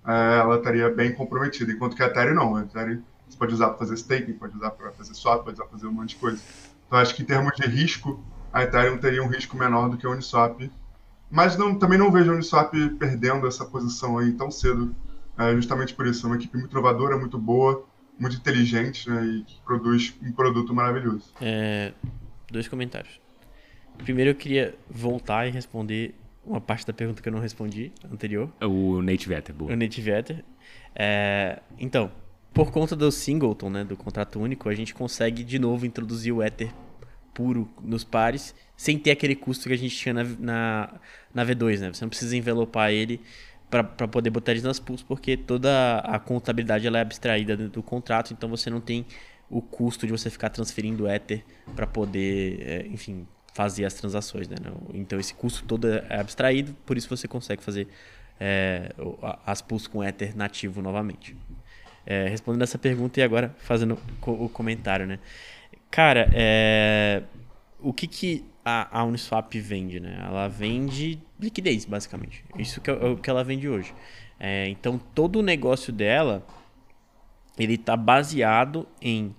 [0.05, 1.71] é, ela estaria bem comprometida.
[1.71, 2.55] Enquanto que a Ethereum não.
[2.55, 5.63] A Ethereum você pode usar para fazer staking, pode usar para fazer swap, pode usar
[5.63, 6.41] para fazer um monte de coisa.
[6.85, 8.21] Então acho que em termos de risco,
[8.51, 10.69] a Ethereum teria um risco menor do que a Uniswap.
[11.29, 14.93] Mas não, também não vejo a Uniswap perdendo essa posição aí tão cedo,
[15.37, 16.25] é, justamente por isso.
[16.25, 17.85] É uma equipe muito inovadora, muito boa,
[18.19, 21.31] muito inteligente né, e que produz um produto maravilhoso.
[21.39, 21.93] É,
[22.52, 23.20] dois comentários.
[23.97, 28.52] Primeiro eu queria voltar e responder uma parte da pergunta que eu não respondi anterior.
[28.62, 29.72] O Native Ether, boa.
[29.72, 30.43] O Native Ether.
[30.95, 32.12] É, então,
[32.54, 36.41] por conta do singleton, né, do contrato único, a gente consegue de novo introduzir o
[36.41, 36.72] Ether
[37.34, 40.93] puro nos pares, sem ter aquele custo que a gente tinha na, na,
[41.34, 41.93] na V2, né?
[41.93, 43.22] Você não precisa envelopar ele
[43.70, 48.34] para poder botar ele nas pools, porque toda a contabilidade ela é abstraída do contrato,
[48.34, 49.06] então você não tem
[49.52, 51.43] o custo de você ficar transferindo Ether
[51.76, 54.47] para poder, é, enfim, fazer as transações.
[54.47, 54.56] Né?
[54.93, 57.88] Então esse custo todo é abstraído, por isso você consegue fazer
[58.39, 58.91] é,
[59.45, 61.36] as pools com Ether nativo novamente.
[62.06, 65.20] É, respondendo essa pergunta e agora fazendo o comentário, né?
[65.91, 67.22] Cara, é,
[67.80, 70.24] o que que a, a Uniswap vende, né?
[70.26, 72.43] Ela vende liquidez, basicamente.
[72.58, 73.93] Isso que é o que ela vende hoje.
[74.39, 76.43] É, então, todo o negócio dela,
[77.58, 79.36] ele está baseado em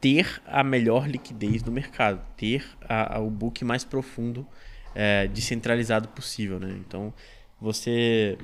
[0.00, 4.46] ter a melhor liquidez do mercado, ter a, a, o book mais profundo,
[4.94, 6.74] é, descentralizado possível, né?
[6.86, 7.12] Então,
[7.60, 8.38] você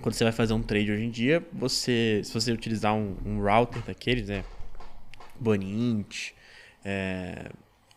[0.00, 3.42] quando você vai fazer um trade hoje em dia, você se você utilizar um, um
[3.42, 4.44] router daqueles, né?
[5.38, 6.32] Bonint,
[6.84, 7.50] é,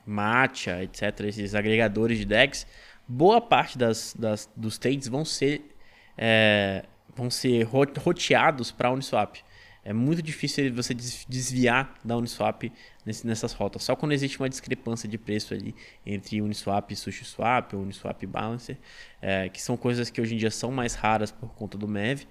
[0.05, 2.67] Matcha, etc., esses agregadores de DEX,
[3.07, 5.75] boa parte das, das dos trades vão ser,
[6.17, 6.85] é,
[7.15, 9.37] vão ser roteados para a Uniswap.
[9.83, 12.71] É muito difícil você desviar da Uniswap
[13.03, 13.83] nessas rotas.
[13.83, 15.73] Só quando existe uma discrepância de preço ali
[16.05, 18.77] entre Uniswap e SushiSwap ou Uniswap Balancer,
[19.19, 22.27] é, que são coisas que hoje em dia são mais raras por conta do MEV,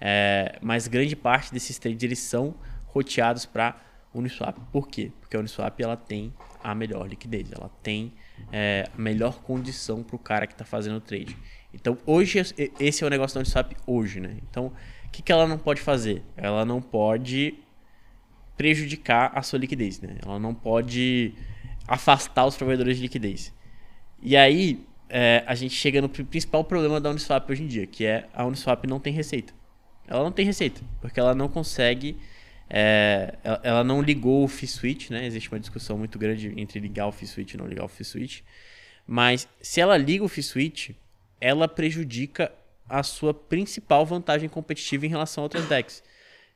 [0.00, 2.54] é, mas grande parte desses trades eles são
[2.86, 3.80] roteados para
[4.14, 4.58] Uniswap.
[4.70, 5.10] Por quê?
[5.20, 6.32] Porque a Uniswap ela tem
[6.62, 8.12] a melhor liquidez, ela tem
[8.52, 11.36] é, a melhor condição para o cara que está fazendo o trade.
[11.72, 12.38] Então hoje
[12.78, 14.36] esse é o negócio da Uniswap hoje, né?
[14.48, 16.22] Então o que, que ela não pode fazer?
[16.36, 17.54] Ela não pode
[18.56, 20.16] prejudicar a sua liquidez, né?
[20.24, 21.34] Ela não pode
[21.88, 23.52] afastar os provedores de liquidez.
[24.20, 28.04] E aí é, a gente chega no principal problema da Uniswap hoje em dia, que
[28.04, 29.52] é a Uniswap não tem receita.
[30.06, 32.18] Ela não tem receita, porque ela não consegue
[32.74, 35.26] é, ela não ligou o fee switch, né?
[35.26, 38.02] Existe uma discussão muito grande entre ligar o fee switch e não ligar o fee
[38.02, 38.40] switch.
[39.06, 40.90] Mas se ela liga o fee switch,
[41.38, 42.50] ela prejudica
[42.88, 46.02] a sua principal vantagem competitiva em relação a outras decks,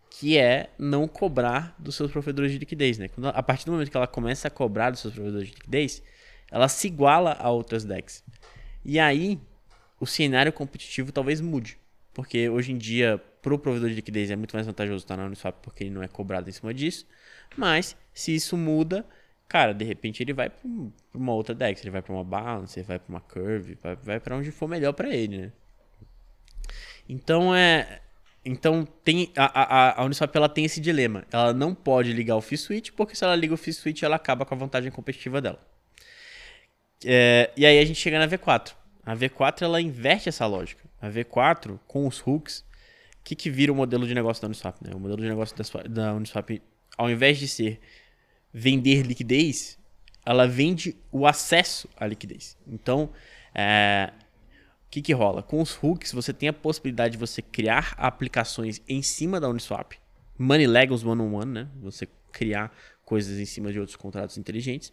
[0.08, 3.08] que é não cobrar dos seus provedores de liquidez, né?
[3.08, 6.02] Quando, a partir do momento que ela começa a cobrar dos seus provedores de liquidez,
[6.50, 8.24] ela se iguala a outras decks.
[8.82, 9.38] E aí,
[10.00, 11.76] o cenário competitivo talvez mude.
[12.14, 15.24] Porque hoje em dia, para o provedor de liquidez é muito mais vantajoso estar na
[15.24, 17.06] Uniswap porque ele não é cobrado em cima disso.
[17.56, 19.06] Mas, se isso muda,
[19.46, 20.68] cara, de repente ele vai para
[21.14, 24.18] uma outra DEX, ele vai para uma Balance, ele vai para uma Curve, vai, vai
[24.18, 25.52] para onde for melhor para ele, né?
[27.08, 28.00] Então, é...
[28.44, 31.24] Então, tem a, a, a Uniswap ela tem esse dilema.
[31.30, 34.16] Ela não pode ligar o fee switch, porque se ela liga o fee switch, ela
[34.16, 35.60] acaba com a vantagem competitiva dela.
[37.04, 38.72] É, e aí a gente chega na V4.
[39.04, 40.82] A V4 ela inverte essa lógica.
[41.00, 42.65] A V4 com os hooks,
[43.26, 44.76] que, que vira o modelo de negócio da Uniswap?
[44.80, 44.94] Né?
[44.94, 45.56] O modelo de negócio
[45.88, 46.62] da Uniswap,
[46.96, 47.80] ao invés de ser
[48.54, 49.76] vender liquidez,
[50.24, 52.56] ela vende o acesso à liquidez.
[52.64, 53.10] Então,
[53.52, 54.12] é,
[54.86, 55.42] o que, que rola?
[55.42, 59.94] Com os hooks, você tem a possibilidade de você criar aplicações em cima da Uniswap.
[60.38, 61.68] Money Legals one-on-one, né?
[61.82, 62.72] Você criar
[63.04, 64.92] coisas em cima de outros contratos inteligentes.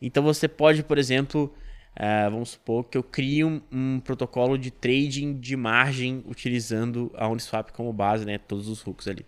[0.00, 1.54] Então, você pode, por exemplo,
[1.94, 7.28] Uh, vamos supor que eu crio um, um, protocolo de trading de margem utilizando a
[7.28, 9.26] Uniswap como base, né, todos os hooks ali.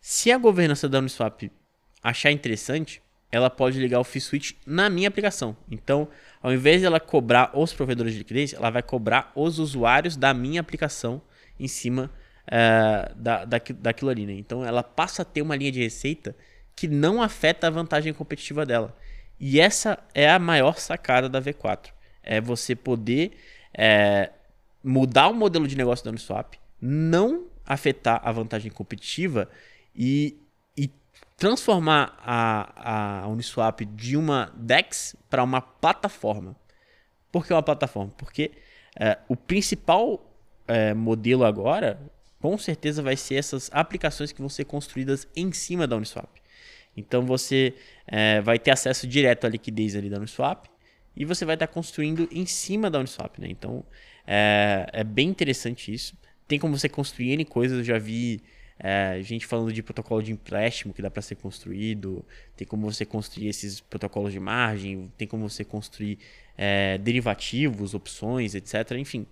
[0.00, 1.50] Se a governança da Uniswap
[2.02, 3.02] achar interessante,
[3.32, 5.56] ela pode ligar o fee switch na minha aplicação.
[5.70, 6.08] Então,
[6.42, 10.34] ao invés de ela cobrar os provedores de liquidez, ela vai cobrar os usuários da
[10.34, 11.20] minha aplicação
[11.58, 12.10] em cima
[12.46, 14.26] uh, da, da, daquilo ali.
[14.26, 14.34] Né?
[14.34, 16.36] Então, ela passa a ter uma linha de receita
[16.76, 18.96] que não afeta a vantagem competitiva dela.
[19.44, 21.88] E essa é a maior sacada da V4.
[22.22, 23.32] É você poder
[23.74, 24.30] é,
[24.84, 29.50] mudar o modelo de negócio da Uniswap, não afetar a vantagem competitiva
[29.96, 30.38] e,
[30.76, 30.88] e
[31.36, 36.54] transformar a, a Uniswap de uma DEX para uma plataforma.
[37.32, 38.12] Por que uma plataforma?
[38.16, 38.52] Porque
[38.96, 40.24] é, o principal
[40.68, 42.00] é, modelo agora,
[42.40, 46.41] com certeza, vai ser essas aplicações que vão ser construídas em cima da Uniswap.
[46.96, 47.74] Então você
[48.06, 50.66] é, vai ter acesso direto à liquidez ali da Uniswap
[51.16, 53.48] e você vai estar construindo em cima da Uniswap, né?
[53.48, 53.84] Então
[54.26, 56.16] é, é bem interessante isso.
[56.46, 58.42] Tem como você construir N coisas, eu já vi
[58.78, 62.24] é, gente falando de protocolo de empréstimo que dá para ser construído,
[62.56, 66.18] tem como você construir esses protocolos de margem, tem como você construir
[66.58, 68.92] é, derivativos, opções, etc.
[68.98, 69.26] Enfim,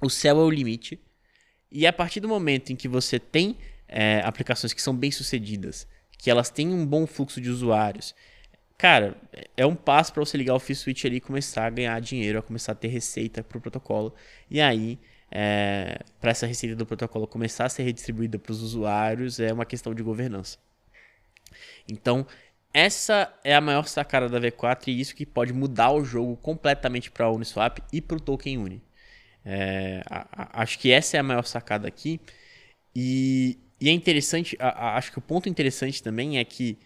[0.00, 0.98] o céu é o limite.
[1.70, 5.86] E a partir do momento em que você tem é, aplicações que são bem sucedidas,
[6.18, 8.14] que elas têm um bom fluxo de usuários.
[8.78, 9.16] Cara,
[9.56, 12.38] é um passo para você ligar o Fee Switch ali e começar a ganhar dinheiro,
[12.38, 14.14] a começar a ter receita para o protocolo.
[14.50, 14.98] E aí,
[15.30, 19.64] é, para essa receita do protocolo começar a ser redistribuída para os usuários, é uma
[19.64, 20.58] questão de governança.
[21.88, 22.26] Então,
[22.72, 27.10] essa é a maior sacada da V4 e isso que pode mudar o jogo completamente
[27.10, 28.82] para a Uniswap e para o Token Uni.
[29.44, 32.20] É, a, a, acho que essa é a maior sacada aqui.
[32.94, 36.78] E, e é interessante, a, a, acho que o ponto interessante também é que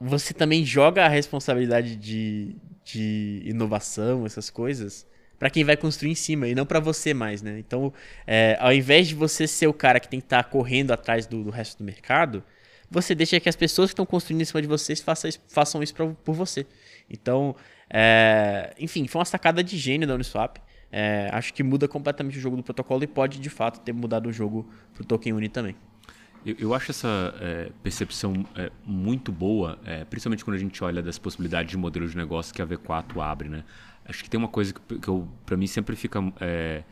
[0.00, 5.06] você também joga a responsabilidade de, de inovação, essas coisas,
[5.38, 7.58] para quem vai construir em cima e não para você mais, né?
[7.58, 7.92] Então,
[8.26, 11.26] é, ao invés de você ser o cara que tem que estar tá correndo atrás
[11.26, 12.42] do, do, resto do mercado,
[12.90, 15.94] você deixa que as pessoas que estão construindo em cima de vocês façam, façam isso
[15.94, 16.66] pra, por você.
[17.08, 17.54] Então,
[17.88, 20.58] é, enfim, foi uma sacada de gênio da Uniswap.
[20.96, 24.28] É, acho que muda completamente o jogo do protocolo e pode, de fato, ter mudado
[24.28, 25.74] o jogo para o Token Uni também.
[26.46, 31.02] Eu, eu acho essa é, percepção é, muito boa, é, principalmente quando a gente olha
[31.02, 33.64] das possibilidades de modelo de negócio que a V4 abre, né?
[34.04, 35.10] Acho que tem uma coisa que, que
[35.44, 36.84] para mim sempre fica é,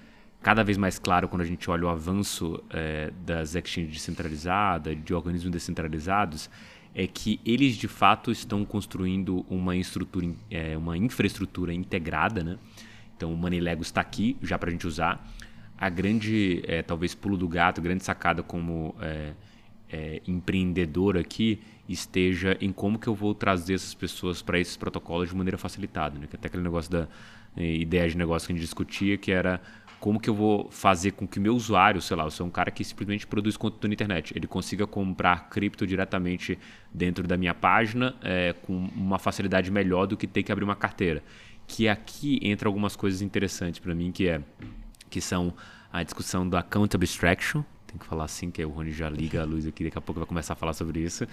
[0.43, 5.15] cada vez mais claro quando a gente olha o avanço é, das exchanges descentralizadas, de
[5.15, 6.51] organismos descentralizados,
[6.93, 9.75] é que eles de fato estão construindo uma,
[10.77, 12.59] uma infraestrutura integrada, né?
[13.23, 15.25] Então o Money Lego está aqui já para a gente usar.
[15.79, 19.33] A grande, é, talvez pulo do gato, grande sacada como é,
[19.93, 25.29] é, empreendedor aqui esteja em como que eu vou trazer essas pessoas para esses protocolos
[25.29, 26.19] de maneira facilitada.
[26.19, 26.27] Né?
[26.27, 27.07] Que até aquele negócio da
[27.57, 29.61] é, ideia de negócio que a gente discutia, que era
[30.01, 32.73] como que eu vou fazer com que meu usuário, sei lá, eu sou um cara
[32.73, 36.59] que simplesmente produz conteúdo na internet, ele consiga comprar cripto diretamente
[36.93, 40.75] dentro da minha página é, com uma facilidade melhor do que ter que abrir uma
[40.75, 41.23] carteira
[41.67, 44.41] que aqui entra algumas coisas interessantes para mim, que é
[45.09, 45.53] que são
[45.93, 49.45] a discussão do account abstraction, tem que falar assim, que o Rony já liga a
[49.45, 51.27] luz aqui, daqui a pouco vai começar a falar sobre isso.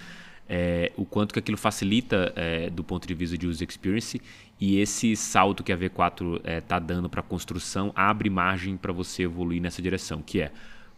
[0.46, 4.20] É, o quanto que aquilo facilita é, do ponto de vista de user experience
[4.60, 8.76] e esse salto que a V4 está é, tá dando para a construção abre margem
[8.76, 10.52] para você evoluir nessa direção, que é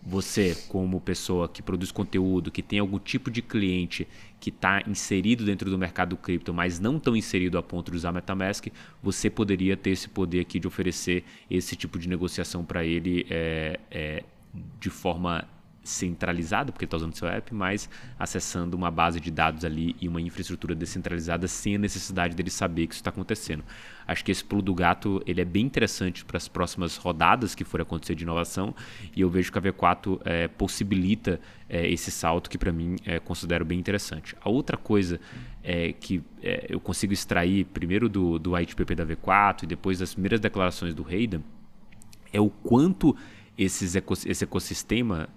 [0.04, 4.06] você, como pessoa que produz conteúdo, que tem algum tipo de cliente
[4.40, 8.10] que está inserido dentro do mercado cripto, mas não tão inserido a ponto de usar
[8.10, 8.66] MetaMask,
[9.00, 13.78] você poderia ter esse poder aqui de oferecer esse tipo de negociação para ele é,
[13.90, 14.24] é,
[14.80, 15.46] de forma
[15.82, 20.20] centralizado, porque está usando seu app, mas acessando uma base de dados ali e uma
[20.20, 23.64] infraestrutura descentralizada sem a necessidade dele saber que isso está acontecendo.
[24.06, 27.64] Acho que esse pulo do gato ele é bem interessante para as próximas rodadas que
[27.64, 28.74] forem acontecer de inovação
[29.14, 33.18] e eu vejo que a V4 é, possibilita é, esse salto que para mim é,
[33.18, 34.36] considero bem interessante.
[34.40, 35.20] A outra coisa
[36.00, 36.20] que
[36.68, 41.06] eu consigo extrair primeiro do, do ITPP da V4 e depois das primeiras declarações do
[41.06, 41.40] Hayden
[42.32, 43.16] é o quanto
[43.56, 43.94] esses
[44.26, 45.28] esse ecossistema,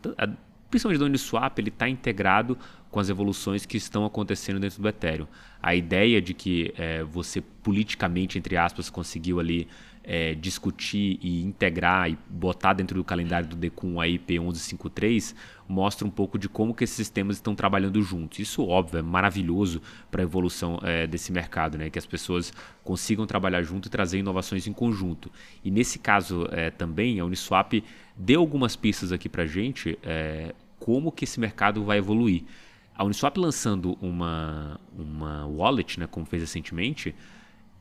[0.70, 2.58] principalmente do Uniswap, ele está integrado
[2.90, 5.28] com as evoluções que estão acontecendo dentro do Ethereum.
[5.62, 9.68] A ideia de que é, você politicamente, entre aspas, conseguiu ali
[10.08, 15.36] é, discutir e integrar e botar dentro do calendário do Decum a IP 1153
[15.68, 18.38] mostra um pouco de como que esses sistemas estão trabalhando juntos.
[18.38, 21.90] Isso, óbvio, é maravilhoso para a evolução é, desse mercado, né?
[21.90, 22.54] que as pessoas
[22.84, 25.32] consigam trabalhar junto e trazer inovações em conjunto.
[25.64, 27.84] E nesse caso é, também, a Uniswap
[28.18, 32.44] deu algumas pistas aqui para a gente é, como que esse mercado vai evoluir.
[32.96, 37.14] A Uniswap lançando uma, uma wallet, né, como fez recentemente,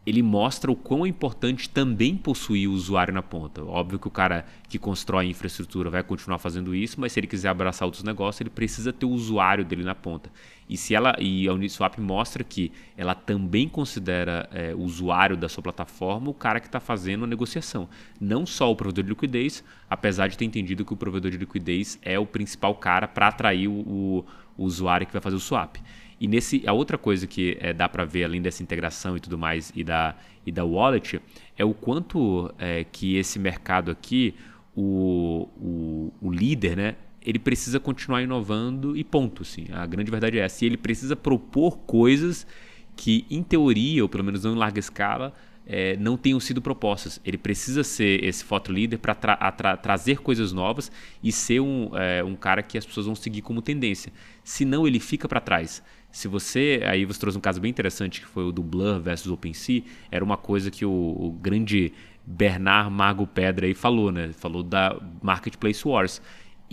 [0.06, 3.64] ele mostra o quão é importante também possuir o usuário na ponta.
[3.64, 7.48] Óbvio que o cara que constrói infraestrutura vai continuar fazendo isso, mas se ele quiser
[7.48, 10.30] abraçar outros negócios, ele precisa ter o usuário dele na ponta.
[10.68, 15.48] E se ela e a Uniswap mostra que ela também considera é, o usuário da
[15.48, 17.88] sua plataforma o cara que está fazendo a negociação,
[18.20, 21.98] não só o provedor de liquidez, apesar de ter entendido que o provedor de liquidez
[22.02, 24.24] é o principal cara para atrair o, o,
[24.56, 25.76] o usuário que vai fazer o swap.
[26.20, 29.36] E nesse, a outra coisa que é, dá para ver, além dessa integração e tudo
[29.36, 30.14] mais, e da,
[30.46, 31.20] e da wallet,
[31.56, 34.34] é o quanto é, que esse mercado aqui,
[34.76, 39.42] o, o, o, líder, né, ele precisa continuar inovando e ponto.
[39.42, 39.66] Assim.
[39.72, 40.64] A grande verdade é essa.
[40.64, 42.46] E ele precisa propor coisas
[42.94, 45.32] que, em teoria, ou pelo menos não em larga escala,
[45.66, 47.20] é, não tenham sido propostas.
[47.24, 51.90] Ele precisa ser esse foto líder para tra tra trazer coisas novas e ser um,
[51.96, 54.12] é, um cara que as pessoas vão seguir como tendência.
[54.42, 55.82] Senão ele fica para trás.
[56.10, 56.80] Se você.
[56.86, 59.82] Aí você trouxe um caso bem interessante que foi o do Blur versus OpenSea.
[60.10, 61.92] Era uma coisa que o, o grande
[62.26, 64.32] Bernard Mago Pedra aí falou, né?
[64.32, 66.22] Falou da Marketplace Wars.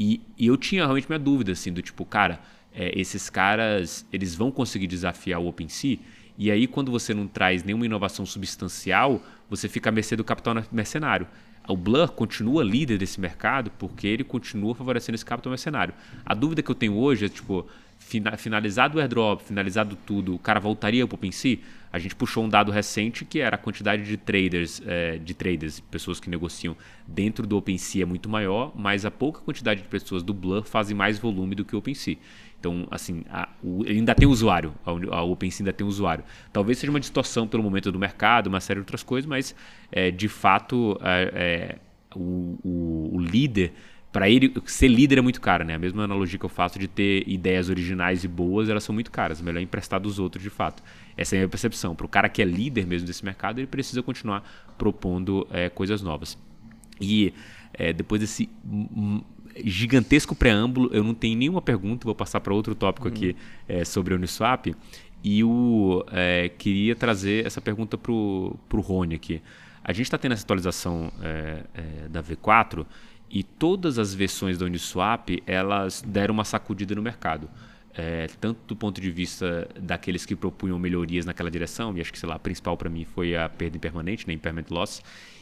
[0.03, 2.39] E, e eu tinha realmente minha dúvida, assim, do tipo, cara,
[2.73, 5.99] é, esses caras, eles vão conseguir desafiar o OpenSea?
[6.39, 10.55] E aí, quando você não traz nenhuma inovação substancial, você fica à mercê do capital
[10.71, 11.27] mercenário.
[11.67, 15.93] O Blur continua líder desse mercado porque ele continua favorecendo esse capital mercenário.
[16.25, 17.67] A dúvida que eu tenho hoje é, tipo,
[18.37, 21.59] finalizado o airdrop, finalizado tudo, o cara voltaria para o OpenSea?
[21.93, 25.79] A gente puxou um dado recente que era a quantidade de traders, é, de traders,
[25.79, 26.75] pessoas que negociam
[27.07, 30.95] dentro do OpenSea é muito maior, mas a pouca quantidade de pessoas do Blur fazem
[30.95, 32.17] mais volume do que o OpenSea.
[32.59, 36.23] Então, assim, a, o, ainda tem usuário, a, a OpenSea ainda tem usuário.
[36.51, 39.55] Talvez seja uma distorção pelo momento do mercado, uma série de outras coisas, mas
[39.91, 43.73] é, de fato é, é o, o, o líder
[44.11, 45.75] para ele ser líder é muito caro, né?
[45.75, 49.09] A mesma analogia que eu faço de ter ideias originais e boas, elas são muito
[49.09, 49.39] caras.
[49.39, 50.83] É melhor emprestar dos outros, de fato.
[51.15, 51.95] Essa é a minha percepção.
[51.95, 54.43] Para o cara que é líder mesmo desse mercado, ele precisa continuar
[54.77, 56.37] propondo é, coisas novas.
[56.99, 57.33] E
[57.73, 58.49] é, depois desse
[59.63, 63.13] gigantesco preâmbulo, eu não tenho nenhuma pergunta, vou passar para outro tópico uhum.
[63.13, 63.35] aqui
[63.65, 64.75] é, sobre a Uniswap.
[65.23, 66.03] E o
[66.57, 69.41] queria trazer essa pergunta para o Rony aqui.
[69.83, 71.11] A gente está tendo essa atualização
[72.09, 72.85] da V4
[73.31, 77.49] e todas as versões da Uniswap elas deram uma sacudida no mercado.
[77.93, 82.17] É, tanto do ponto de vista daqueles que propunham melhorias naquela direção, e acho que
[82.17, 85.01] sei lá, a principal para mim foi a perda impermanente, né, impairment loss.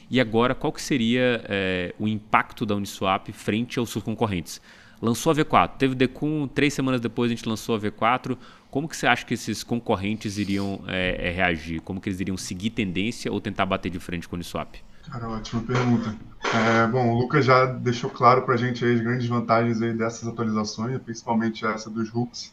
[0.10, 4.60] E agora, qual que seria é, o impacto da Uniswap frente aos seus concorrentes?
[5.02, 8.38] Lançou a V4, teve Decum, três semanas depois a gente lançou a V4.
[8.70, 11.82] Como que você acha que esses concorrentes iriam é, é, reagir?
[11.82, 14.76] Como que eles iriam seguir tendência ou tentar bater de frente com o Uniswap?
[15.10, 16.18] Cara, ótima pergunta.
[16.52, 21.00] É, bom, o Lucas já deixou claro para a gente as grandes vantagens dessas atualizações,
[21.00, 22.52] principalmente essa dos hooks.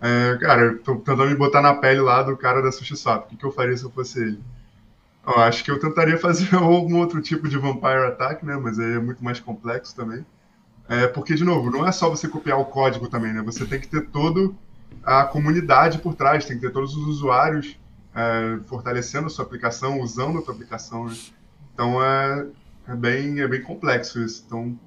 [0.00, 3.24] É, cara, tô tentando me botar na pele lá do cara da SushiSwap.
[3.24, 4.40] O que, que eu faria se eu fosse ele?
[5.24, 8.56] Eu acho que eu tentaria fazer algum outro tipo de Vampire Attack, né?
[8.56, 10.24] Mas aí é muito mais complexo também.
[10.88, 13.42] É, porque, de novo, não é só você copiar o código também, né?
[13.42, 14.52] Você tem que ter toda
[15.04, 17.78] a comunidade por trás, tem que ter todos os usuários
[18.12, 21.14] é, fortalecendo a sua aplicação, usando a sua aplicação, né?
[21.72, 22.46] Então é,
[22.90, 24.42] é, bem, é bem complexo isso.
[24.46, 24.78] Então,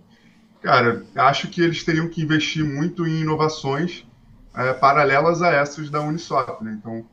[0.62, 4.06] cara, acho que eles teriam que investir muito em inovações
[4.54, 6.78] é, paralelas a essas da Uniswap, né?
[6.80, 7.06] Então,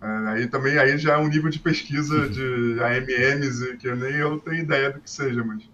[0.00, 4.14] é, aí também aí já é um nível de pesquisa de AMMs que eu nem
[4.14, 5.68] eu tenho ideia do que seja, mas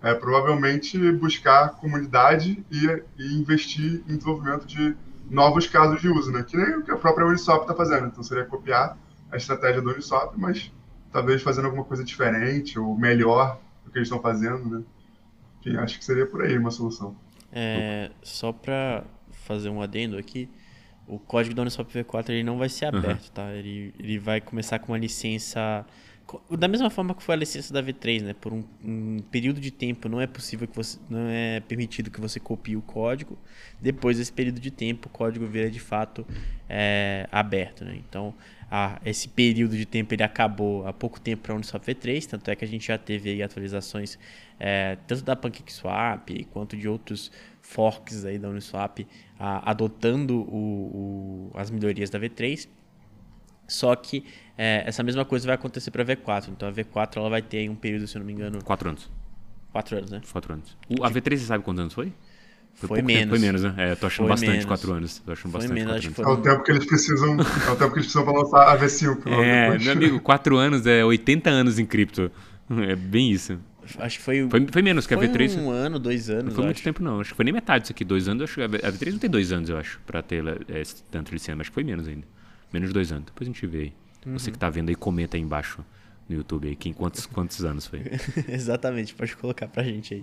[0.00, 2.86] é, provavelmente buscar comunidade e,
[3.18, 4.94] e, investir em desenvolvimento de
[5.28, 6.44] novos casos de uso, né?
[6.44, 8.06] Que nem o que a própria Uniswap está fazendo.
[8.06, 8.96] Então seria copiar
[9.32, 10.70] a estratégia do Uniswap, mas
[11.10, 14.84] talvez fazendo alguma coisa diferente ou melhor do que eles estão fazendo, né?
[15.60, 17.16] Enfim, acho que seria por aí uma solução.
[17.52, 20.48] É, só para fazer um adendo aqui,
[21.06, 23.34] o código da Uniswap V4 ele não vai ser aberto, uhum.
[23.34, 23.52] tá?
[23.52, 25.86] Ele, ele vai começar com uma licença
[26.50, 28.34] da mesma forma que foi a licença da V3, né?
[28.34, 32.20] Por um, um, período de tempo não é possível que você não é permitido que
[32.20, 33.38] você copie o código.
[33.80, 36.26] Depois desse período de tempo, o código vira de fato
[36.68, 37.96] é, aberto, né?
[38.08, 38.34] Então,
[38.70, 42.50] a, esse período de tempo ele acabou há pouco tempo para a Uniswap V3, tanto
[42.50, 44.18] é que a gente já teve aí atualizações
[44.58, 49.06] é, tanto da PancakeSwap quanto de outros forks aí da Uniswap
[49.38, 52.68] a, adotando o, o, as melhorias da V3.
[53.66, 54.24] Só que
[54.58, 56.48] é, essa mesma coisa vai acontecer para a V4.
[56.50, 58.62] Então a V4 ela vai ter um período, se eu não me engano.
[58.62, 59.10] Quatro anos.
[59.72, 60.20] Quatro anos, né?
[60.30, 60.76] Quatro anos.
[60.88, 62.12] O, a V3 você sabe quantos anos foi?
[62.74, 63.20] Foi, foi menos.
[63.20, 63.74] Tempo, foi menos, né?
[63.76, 64.64] É, tô achando foi bastante menos.
[64.64, 65.18] quatro anos.
[65.18, 66.24] Tô achando foi bastante menos, acho foi...
[66.24, 67.36] É o tempo que eles precisam.
[67.40, 69.18] é o tempo que eles precisam para lançar a V5.
[69.26, 72.30] É, meu amigo, quatro anos é 80 anos em cripto.
[72.88, 73.58] É bem isso.
[73.98, 74.48] Acho que foi.
[74.48, 75.58] Foi, foi menos que a V3.
[75.58, 76.46] Um ano, dois anos.
[76.46, 76.84] Não foi muito acho.
[76.84, 77.20] tempo, não.
[77.20, 78.04] Acho que foi nem metade disso aqui.
[78.04, 78.44] Dois anos.
[78.44, 81.60] Acho que a V3 não tem dois anos, eu acho, pra ter é, tanto licença.
[81.60, 82.26] Acho que foi menos ainda.
[82.72, 83.26] Menos de dois anos.
[83.26, 83.92] Depois a gente vê aí.
[84.26, 84.38] Uhum.
[84.38, 85.84] Você que está vendo aí, comenta aí embaixo
[86.28, 88.02] no YouTube aí, quem, quantos, quantos anos foi.
[88.48, 90.22] Exatamente, pode colocar pra gente aí.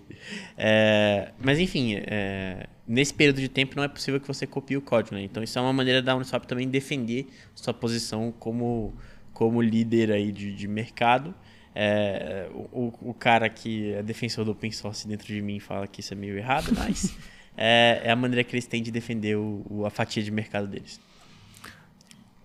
[0.57, 4.81] É, mas enfim, é, nesse período de tempo não é possível que você copie o
[4.81, 5.23] código, né?
[5.23, 8.93] Então isso é uma maneira da Uniswap também defender sua posição como,
[9.33, 11.33] como líder aí de, de mercado.
[11.73, 16.01] É, o, o cara que é defensor do open source dentro de mim fala que
[16.01, 17.15] isso é meio errado, mas
[17.55, 20.99] é, é a maneira que eles têm de defender o, a fatia de mercado deles.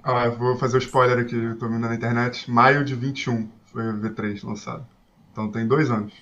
[0.07, 2.49] Ah, vou fazer o um spoiler aqui, eu tô vendo na internet.
[2.49, 4.87] Maio de 21 foi o V3 lançado.
[5.33, 6.15] Então tem dois anos.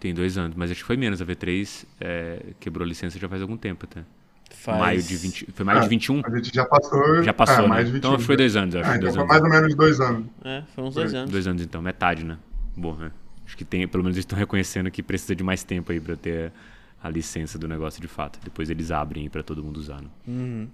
[0.00, 1.20] Tem dois anos, mas acho que foi menos.
[1.20, 4.04] A V3 é, quebrou a licença já faz algum tempo até.
[4.50, 4.78] Faz...
[4.78, 6.22] Maio de 20, foi maio é, de 21?
[6.24, 7.22] A gente já passou.
[7.22, 7.82] Já passou, é, né?
[7.82, 8.90] 21, então foi dois anos, acho.
[8.90, 9.28] É, então foi anos.
[9.28, 10.26] mais ou menos dois anos.
[10.42, 11.20] É, foi uns dois foi.
[11.20, 11.30] anos.
[11.30, 12.38] Dois anos então, metade, né?
[12.74, 13.12] Bom, né?
[13.44, 16.16] Acho que tem, pelo menos eles estão reconhecendo que precisa de mais tempo aí para
[16.16, 16.52] ter
[17.02, 18.38] a licença do negócio de fato.
[18.42, 20.00] Depois eles abrem para todo mundo usar.
[20.00, 20.08] Né?
[20.26, 20.68] Uhum.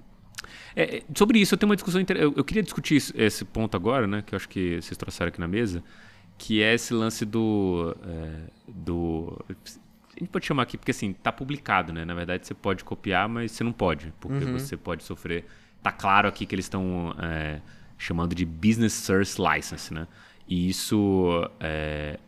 [0.74, 2.00] É, é, sobre isso, eu tenho uma discussão.
[2.00, 2.16] Inter...
[2.16, 4.22] Eu, eu, queria discutir esse ponto agora, né?
[4.22, 5.82] Que eu acho que vocês trouxeram aqui na mesa,
[6.38, 7.96] que é esse lance do.
[8.04, 9.38] É, do
[10.16, 12.04] a gente pode chamar aqui, porque assim, tá publicado, né?
[12.04, 14.58] Na verdade, você pode copiar, mas você não pode, porque uhum.
[14.58, 15.46] você pode sofrer.
[15.82, 17.60] Tá claro aqui que eles estão é,
[17.96, 20.06] chamando de Business Source License, né?
[20.46, 22.18] E isso é,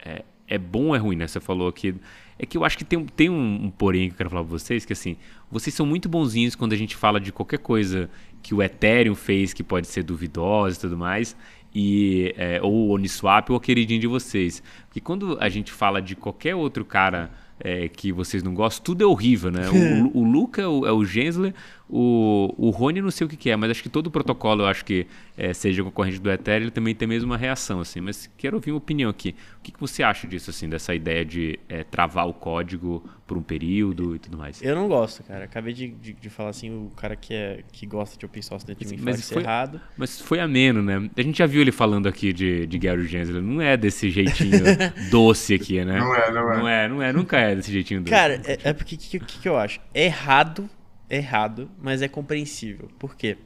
[0.00, 1.28] é, é bom ou é ruim, né?
[1.28, 1.94] Você falou aqui
[2.38, 4.50] é que eu acho que tem, tem um, um porém que eu quero falar pra
[4.50, 5.16] vocês, que assim,
[5.50, 8.10] vocês são muito bonzinhos quando a gente fala de qualquer coisa
[8.42, 11.36] que o Ethereum fez que pode ser duvidosa e tudo mais,
[11.74, 14.62] e, é, ou o Uniswap ou o queridinho de vocês.
[14.86, 17.30] Porque quando a gente fala de qualquer outro cara
[17.60, 19.68] é, que vocês não gostam, tudo é horrível, né?
[19.70, 21.54] O, o Luca é o, é o Gensler,
[21.88, 24.62] o, o Rony não sei o que, que, é, mas acho que todo o protocolo,
[24.62, 28.00] eu acho que é, seja concorrente do Ethereum, ele também tem mesmo uma reação, assim.
[28.00, 29.36] Mas quero ouvir uma opinião aqui.
[29.58, 33.36] O que, que você acha disso, assim, dessa ideia de é, travar o código por
[33.38, 34.60] um período e tudo mais?
[34.62, 35.44] Eu não gosto, cara.
[35.44, 38.66] Acabei de, de, de falar assim, o cara que, é, que gosta de open source
[38.66, 39.80] dentro de mim mas foi, errado.
[39.96, 41.08] Mas foi ameno, né?
[41.16, 43.42] A gente já viu ele falando aqui de, de Gary Gensler.
[43.42, 44.64] Não é desse jeitinho
[45.10, 46.00] doce aqui, né?
[46.00, 46.56] Não é, não é.
[46.56, 48.10] Não é, não é nunca é desse jeitinho doce.
[48.10, 49.80] Cara, é, é porque o que, que, que eu acho?
[49.94, 50.68] É errado
[51.08, 52.88] errado, mas é compreensível.
[52.98, 53.36] Por quê?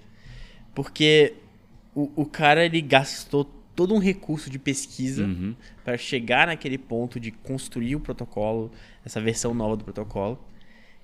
[0.74, 1.34] Porque
[1.94, 3.44] o, o cara ele gastou
[3.74, 5.54] todo um recurso de pesquisa Uhum.
[5.84, 8.70] para chegar naquele ponto de construir o protocolo,
[9.04, 10.38] essa versão nova do protocolo.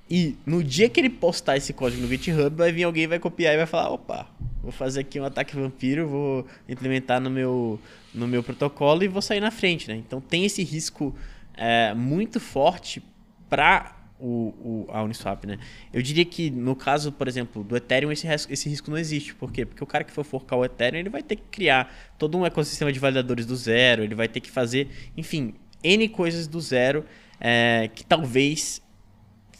[0.08, 3.54] E no dia que ele postar esse código no GitHub, vai vir alguém, vai copiar
[3.54, 4.28] e vai falar: opa,
[4.62, 7.80] vou fazer aqui um ataque vampiro, vou implementar no meu,
[8.14, 9.96] no meu protocolo e vou sair na frente, né?
[9.96, 11.12] Então tem esse risco
[11.56, 13.02] é, muito forte
[13.48, 15.58] para o, o, a Uniswap, né?
[15.92, 19.34] Eu diria que no caso, por exemplo, do Ethereum, esse, res- esse risco não existe.
[19.34, 19.66] Por quê?
[19.66, 22.46] Porque o cara que for forcar o Ethereum, ele vai ter que criar todo um
[22.46, 25.54] ecossistema de validadores do zero, ele vai ter que fazer, enfim,
[25.84, 27.04] N coisas do zero
[27.38, 28.82] é, que talvez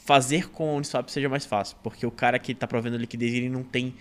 [0.05, 1.77] fazer com a Uniswap seja mais fácil.
[1.83, 3.95] Porque o cara que está provendo liquidez, ele não tem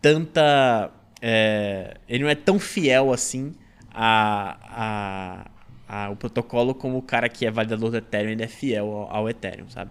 [0.00, 0.90] tanta.
[1.20, 3.54] é, ele não é tão fiel assim
[3.92, 5.50] a, a,
[5.88, 9.16] a- o protocolo como o cara que é validador do Ethereum ele é fiel ao,
[9.16, 9.90] ao Ethereum, sabe?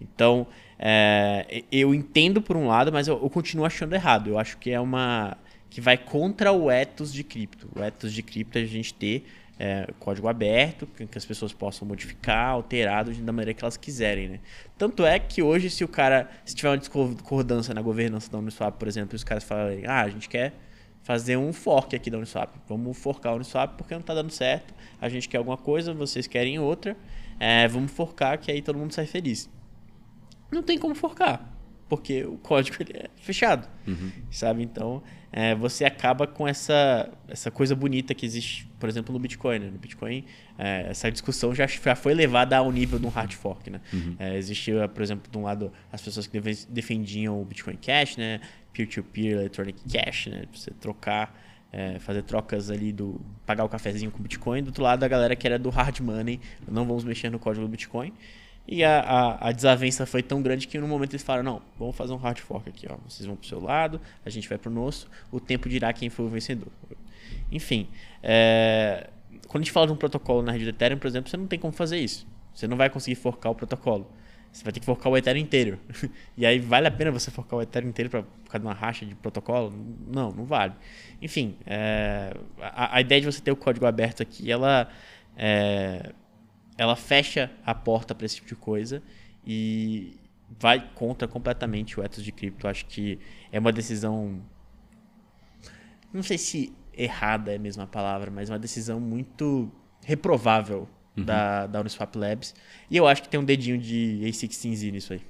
[0.00, 0.46] Então,
[0.78, 4.28] é, eu entendo por um lado, mas eu, eu continuo achando errado.
[4.30, 5.36] Eu acho que é uma.
[5.70, 7.68] que vai contra o ethos de cripto.
[7.74, 9.24] O ethos de cripto é a gente ter
[9.58, 14.40] é, código aberto, que as pessoas possam modificar, alterar da maneira que elas quiserem, né?
[14.76, 18.76] Tanto é que hoje, se o cara, se tiver uma discordância na governança da Uniswap,
[18.78, 20.52] por exemplo, os caras falarem, ah, a gente quer
[21.04, 24.74] fazer um fork aqui da Uniswap, vamos forcar a Uniswap porque não tá dando certo,
[25.00, 26.96] a gente quer alguma coisa, vocês querem outra,
[27.38, 29.48] é, vamos forcar que aí todo mundo sai feliz.
[30.50, 31.53] Não tem como forcar,
[31.88, 33.68] porque o código ele é fechado,
[34.30, 34.62] sabe?
[34.62, 35.02] Então,
[35.36, 39.58] é, você acaba com essa, essa coisa bonita que existe, por exemplo, no Bitcoin.
[39.58, 39.66] Né?
[39.66, 40.24] No Bitcoin,
[40.56, 43.68] é, essa discussão já, já foi levada ao nível de um hard fork.
[43.68, 43.80] Né?
[44.18, 48.40] É, existia, por exemplo, de um lado, as pessoas que defendiam o Bitcoin Cash, né?
[48.72, 50.44] peer-to-peer electronic cash, né?
[50.52, 51.36] você trocar,
[51.72, 54.62] é, fazer trocas ali do pagar o cafezinho com Bitcoin.
[54.62, 57.66] Do outro lado, a galera que era do hard money, não vamos mexer no código
[57.66, 58.12] do Bitcoin.
[58.66, 61.94] E a, a, a desavença foi tão grande que no momento eles falaram, não, vamos
[61.94, 62.96] fazer um hard fork aqui, ó.
[63.06, 66.24] Vocês vão pro seu lado, a gente vai pro nosso, o tempo dirá quem foi
[66.24, 66.68] o vencedor.
[67.52, 67.88] Enfim,
[68.22, 69.10] é,
[69.46, 71.46] quando a gente fala de um protocolo na rede do Ethereum, por exemplo, você não
[71.46, 72.26] tem como fazer isso.
[72.54, 74.10] Você não vai conseguir forcar o protocolo.
[74.50, 75.78] Você vai ter que forcar o Ethereum inteiro.
[76.36, 78.72] e aí vale a pena você forcar o Ethereum inteiro pra, por causa de uma
[78.72, 79.74] racha de protocolo?
[80.06, 80.72] Não, não vale.
[81.20, 84.88] Enfim, é, a, a ideia de você ter o código aberto aqui, ela
[85.36, 86.12] é,
[86.76, 89.02] ela fecha a porta para esse tipo de coisa
[89.46, 90.16] e
[90.58, 92.66] vai contra completamente o ethos de cripto.
[92.66, 93.18] Acho que
[93.52, 94.40] é uma decisão.
[96.12, 99.70] Não sei se errada é a mesma palavra, mas uma decisão muito
[100.04, 102.54] reprovável da, da Uniswap Labs.
[102.90, 105.22] E eu acho que tem um dedinho de A16Z nisso aí.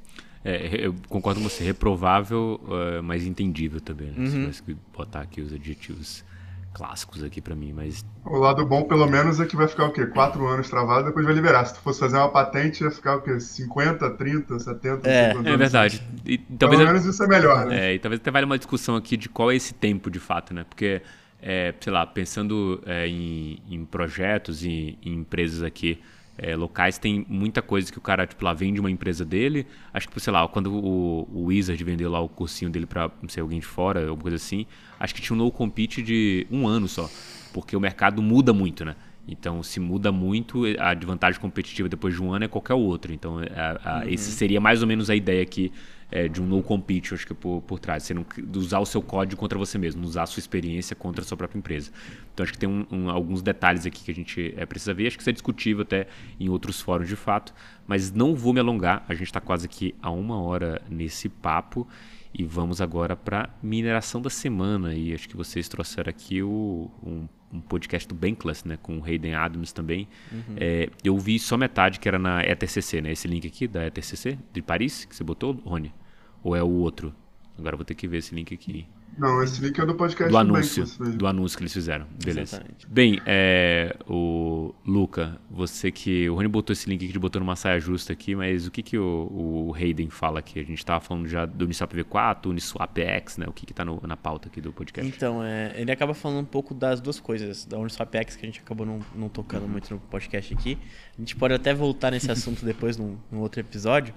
[0.44, 4.10] É, eu concordo com você, reprovável, eh, mas entendível também.
[4.10, 4.18] Né?
[4.18, 4.52] Uhum.
[4.52, 6.22] Se botar aqui os adjetivos
[6.74, 9.92] clássicos aqui pra mim, mas O lado bom, pelo menos, é que vai ficar o
[9.92, 10.06] quê?
[10.06, 11.64] Quatro anos travado, depois vai liberar.
[11.66, 13.38] Se tu fosse fazer uma patente, ia ficar o quê?
[13.40, 15.58] 50, 30, 70, não sei É, quantos é anos.
[15.58, 16.02] verdade.
[16.24, 17.86] E, Pelo talvez menos isso é melhor, né?
[17.90, 20.54] É, e talvez até valha uma discussão aqui de qual é esse tempo de fato,
[20.54, 20.64] né?
[20.64, 21.02] Porque,
[21.40, 26.00] é, sei lá, pensando é, em, em projetos e em empresas aqui
[26.36, 29.66] é, locais, tem muita coisa que o cara, tipo, lá vende uma empresa dele.
[29.92, 33.28] Acho que, sei lá, quando o, o Wizard vendeu lá o cursinho dele pra, não
[33.28, 34.66] sei, alguém de fora, alguma coisa assim,
[34.98, 37.08] acho que tinha um no compete de um ano só.
[37.52, 38.96] Porque o mercado muda muito, né?
[39.26, 43.14] Então, se muda muito, a vantagem competitiva depois de um ano é qualquer outra.
[43.14, 45.72] Então, a, a, esse seria mais ou menos a ideia aqui
[46.14, 48.04] é, de um no compete, acho que por, por trás.
[48.04, 51.22] Você não usar o seu código contra você mesmo, não usar a sua experiência contra
[51.22, 51.90] a sua própria empresa.
[52.32, 55.08] Então, acho que tem um, um, alguns detalhes aqui que a gente é, precisa ver.
[55.08, 56.06] Acho que isso é discutível até
[56.38, 57.52] em outros fóruns de fato.
[57.84, 59.04] Mas não vou me alongar.
[59.08, 61.86] A gente está quase aqui a uma hora nesse papo.
[62.32, 64.94] E vamos agora para mineração da semana.
[64.94, 68.78] E acho que vocês trouxeram aqui o, um, um podcast do Bankless, né?
[68.80, 70.06] Com o Hayden Adams também.
[70.56, 73.10] É, eu vi só metade, que era na ETCC, né?
[73.10, 75.92] Esse link aqui da ETCC de Paris, que você botou, Rony?
[76.44, 77.12] Ou é o outro?
[77.58, 78.86] Agora eu vou ter que ver esse link aqui.
[79.16, 80.84] Não, esse link é do podcast Do anúncio.
[81.16, 82.04] Do anúncio que eles fizeram.
[82.20, 82.56] Beleza.
[82.56, 82.84] Exatamente.
[82.88, 86.28] Bem, é, o Luca, você que.
[86.28, 88.98] O Rony botou esse link aqui, botou numa saia justa aqui, mas o que, que
[88.98, 90.58] o, o Hayden fala aqui?
[90.58, 93.46] A gente estava falando já do Uniswap V4, Uniswap X, né?
[93.46, 95.08] O que, que tá no- na pauta aqui do podcast?
[95.16, 98.48] Então, é, ele acaba falando um pouco das duas coisas, da Uniswap X, que a
[98.48, 100.76] gente acabou não, não tocando muito no podcast aqui.
[101.16, 104.12] A gente pode até voltar nesse assunto depois, num, num outro episódio.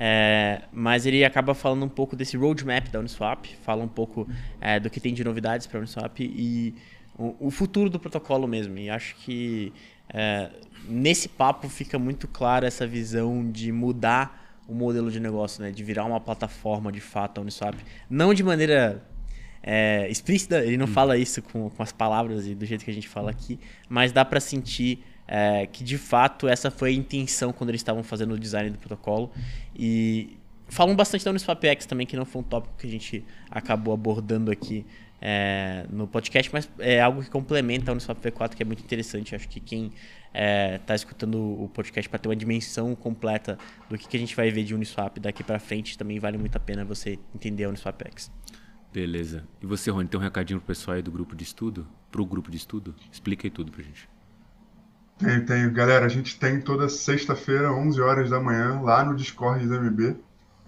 [0.00, 4.28] É, mas ele acaba falando um pouco desse roadmap da Uniswap, fala um pouco
[4.60, 6.72] é, do que tem de novidades para a Uniswap e
[7.18, 8.78] o, o futuro do protocolo mesmo.
[8.78, 9.72] E acho que
[10.08, 10.50] é,
[10.88, 15.72] nesse papo fica muito clara essa visão de mudar o modelo de negócio, né?
[15.72, 17.74] de virar uma plataforma de fato a Uniswap.
[18.08, 19.02] Não de maneira
[19.60, 22.94] é, explícita, ele não fala isso com, com as palavras e do jeito que a
[22.94, 27.52] gente fala aqui, mas dá para sentir é, que de fato essa foi a intenção
[27.52, 29.30] quando eles estavam fazendo o design do protocolo
[29.76, 33.24] e falam bastante da Uniswap X também, que não foi um tópico que a gente
[33.50, 34.86] acabou abordando aqui
[35.20, 39.34] é, no podcast, mas é algo que complementa a Uniswap V4, que é muito interessante.
[39.34, 39.94] Acho que quem está
[40.32, 43.58] é, tá escutando o podcast para ter uma dimensão completa
[43.88, 46.56] do que, que a gente vai ver de Uniswap daqui para frente, também vale muito
[46.56, 48.30] a pena você entender a Uniswap X.
[48.92, 49.46] Beleza.
[49.60, 51.86] E você, Rony, tem um recadinho pro pessoal aí do grupo de estudo?
[52.10, 52.94] Pro grupo de estudo?
[53.12, 54.08] Explica aí tudo pra gente.
[55.18, 55.72] Tenho, tenho.
[55.72, 60.16] Galera, a gente tem toda sexta-feira, 11 horas da manhã, lá no Discord do MB.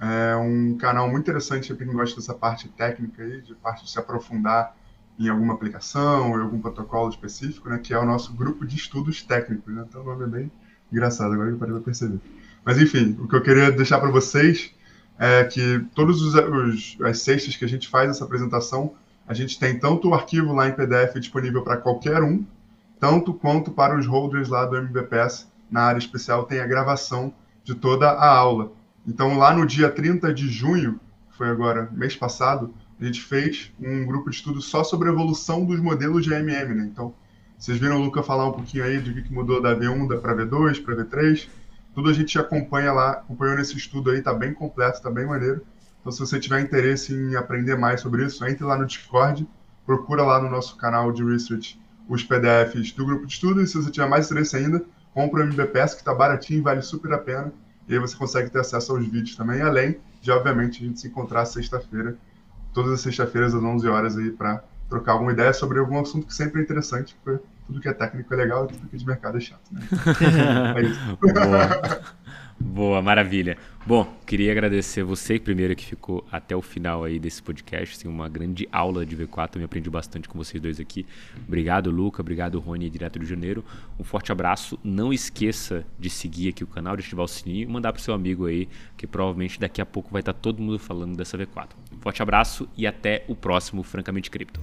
[0.00, 3.90] É um canal muito interessante para quem gosta dessa parte técnica aí, de parte de
[3.90, 4.74] se aprofundar
[5.16, 7.78] em alguma aplicação ou em algum protocolo específico, né?
[7.78, 9.84] Que é o nosso grupo de estudos técnicos, né?
[9.88, 10.52] Então o nome é bem
[10.90, 12.18] engraçado, agora eu parei para perceber.
[12.64, 14.74] Mas enfim, o que eu queria deixar para vocês
[15.16, 18.94] é que todos os, os, as sextas que a gente faz essa apresentação,
[19.28, 22.44] a gente tem tanto o arquivo lá em PDF disponível para qualquer um,
[23.00, 27.32] tanto quanto para os holders lá do MBPS, na área especial, tem a gravação
[27.64, 28.72] de toda a aula.
[29.06, 34.04] Então, lá no dia 30 de junho, foi agora, mês passado, a gente fez um
[34.04, 36.74] grupo de estudo só sobre a evolução dos modelos de AMM.
[36.74, 36.88] Né?
[36.92, 37.14] Então,
[37.56, 40.84] vocês viram o Luca falar um pouquinho aí de que mudou da V1 para V2,
[40.84, 41.48] para V3.
[41.94, 45.64] Tudo a gente acompanha lá, acompanhou nesse estudo aí, está bem completo, está bem maneiro.
[46.00, 49.48] Então, se você tiver interesse em aprender mais sobre isso, entre lá no Discord,
[49.86, 51.80] procura lá no nosso canal de research
[52.10, 53.62] os PDFs do grupo de estudo.
[53.62, 54.84] E se você tiver mais interesse ainda,
[55.14, 57.52] compra o MBPS, que está baratinho, vale super a pena.
[57.88, 61.08] E aí você consegue ter acesso aos vídeos também, além de, obviamente, a gente se
[61.08, 62.16] encontrar sexta-feira,
[62.74, 66.34] todas as sextas-feiras às 11 horas aí, para trocar alguma ideia sobre algum assunto que
[66.34, 69.06] sempre é interessante, porque tudo que é técnico é legal e tudo que é de
[69.06, 69.80] mercado é chato, né?
[70.76, 71.00] é isso.
[72.60, 73.00] Boa.
[73.00, 73.56] Maravilha.
[73.86, 77.98] Bom, queria agradecer você primeiro que ficou até o final aí desse podcast.
[77.98, 81.06] Tem uma grande aula de V4, me aprendi bastante com vocês dois aqui.
[81.48, 82.20] Obrigado, Luca.
[82.20, 83.64] Obrigado, Rony, direto do Janeiro.
[83.98, 84.78] Um forte abraço.
[84.84, 88.12] Não esqueça de seguir aqui o canal, de ativar o sininho e mandar pro seu
[88.12, 91.70] amigo aí, que provavelmente daqui a pouco vai estar todo mundo falando dessa V4.
[91.96, 94.60] Um forte abraço e até o próximo Francamente Cripto.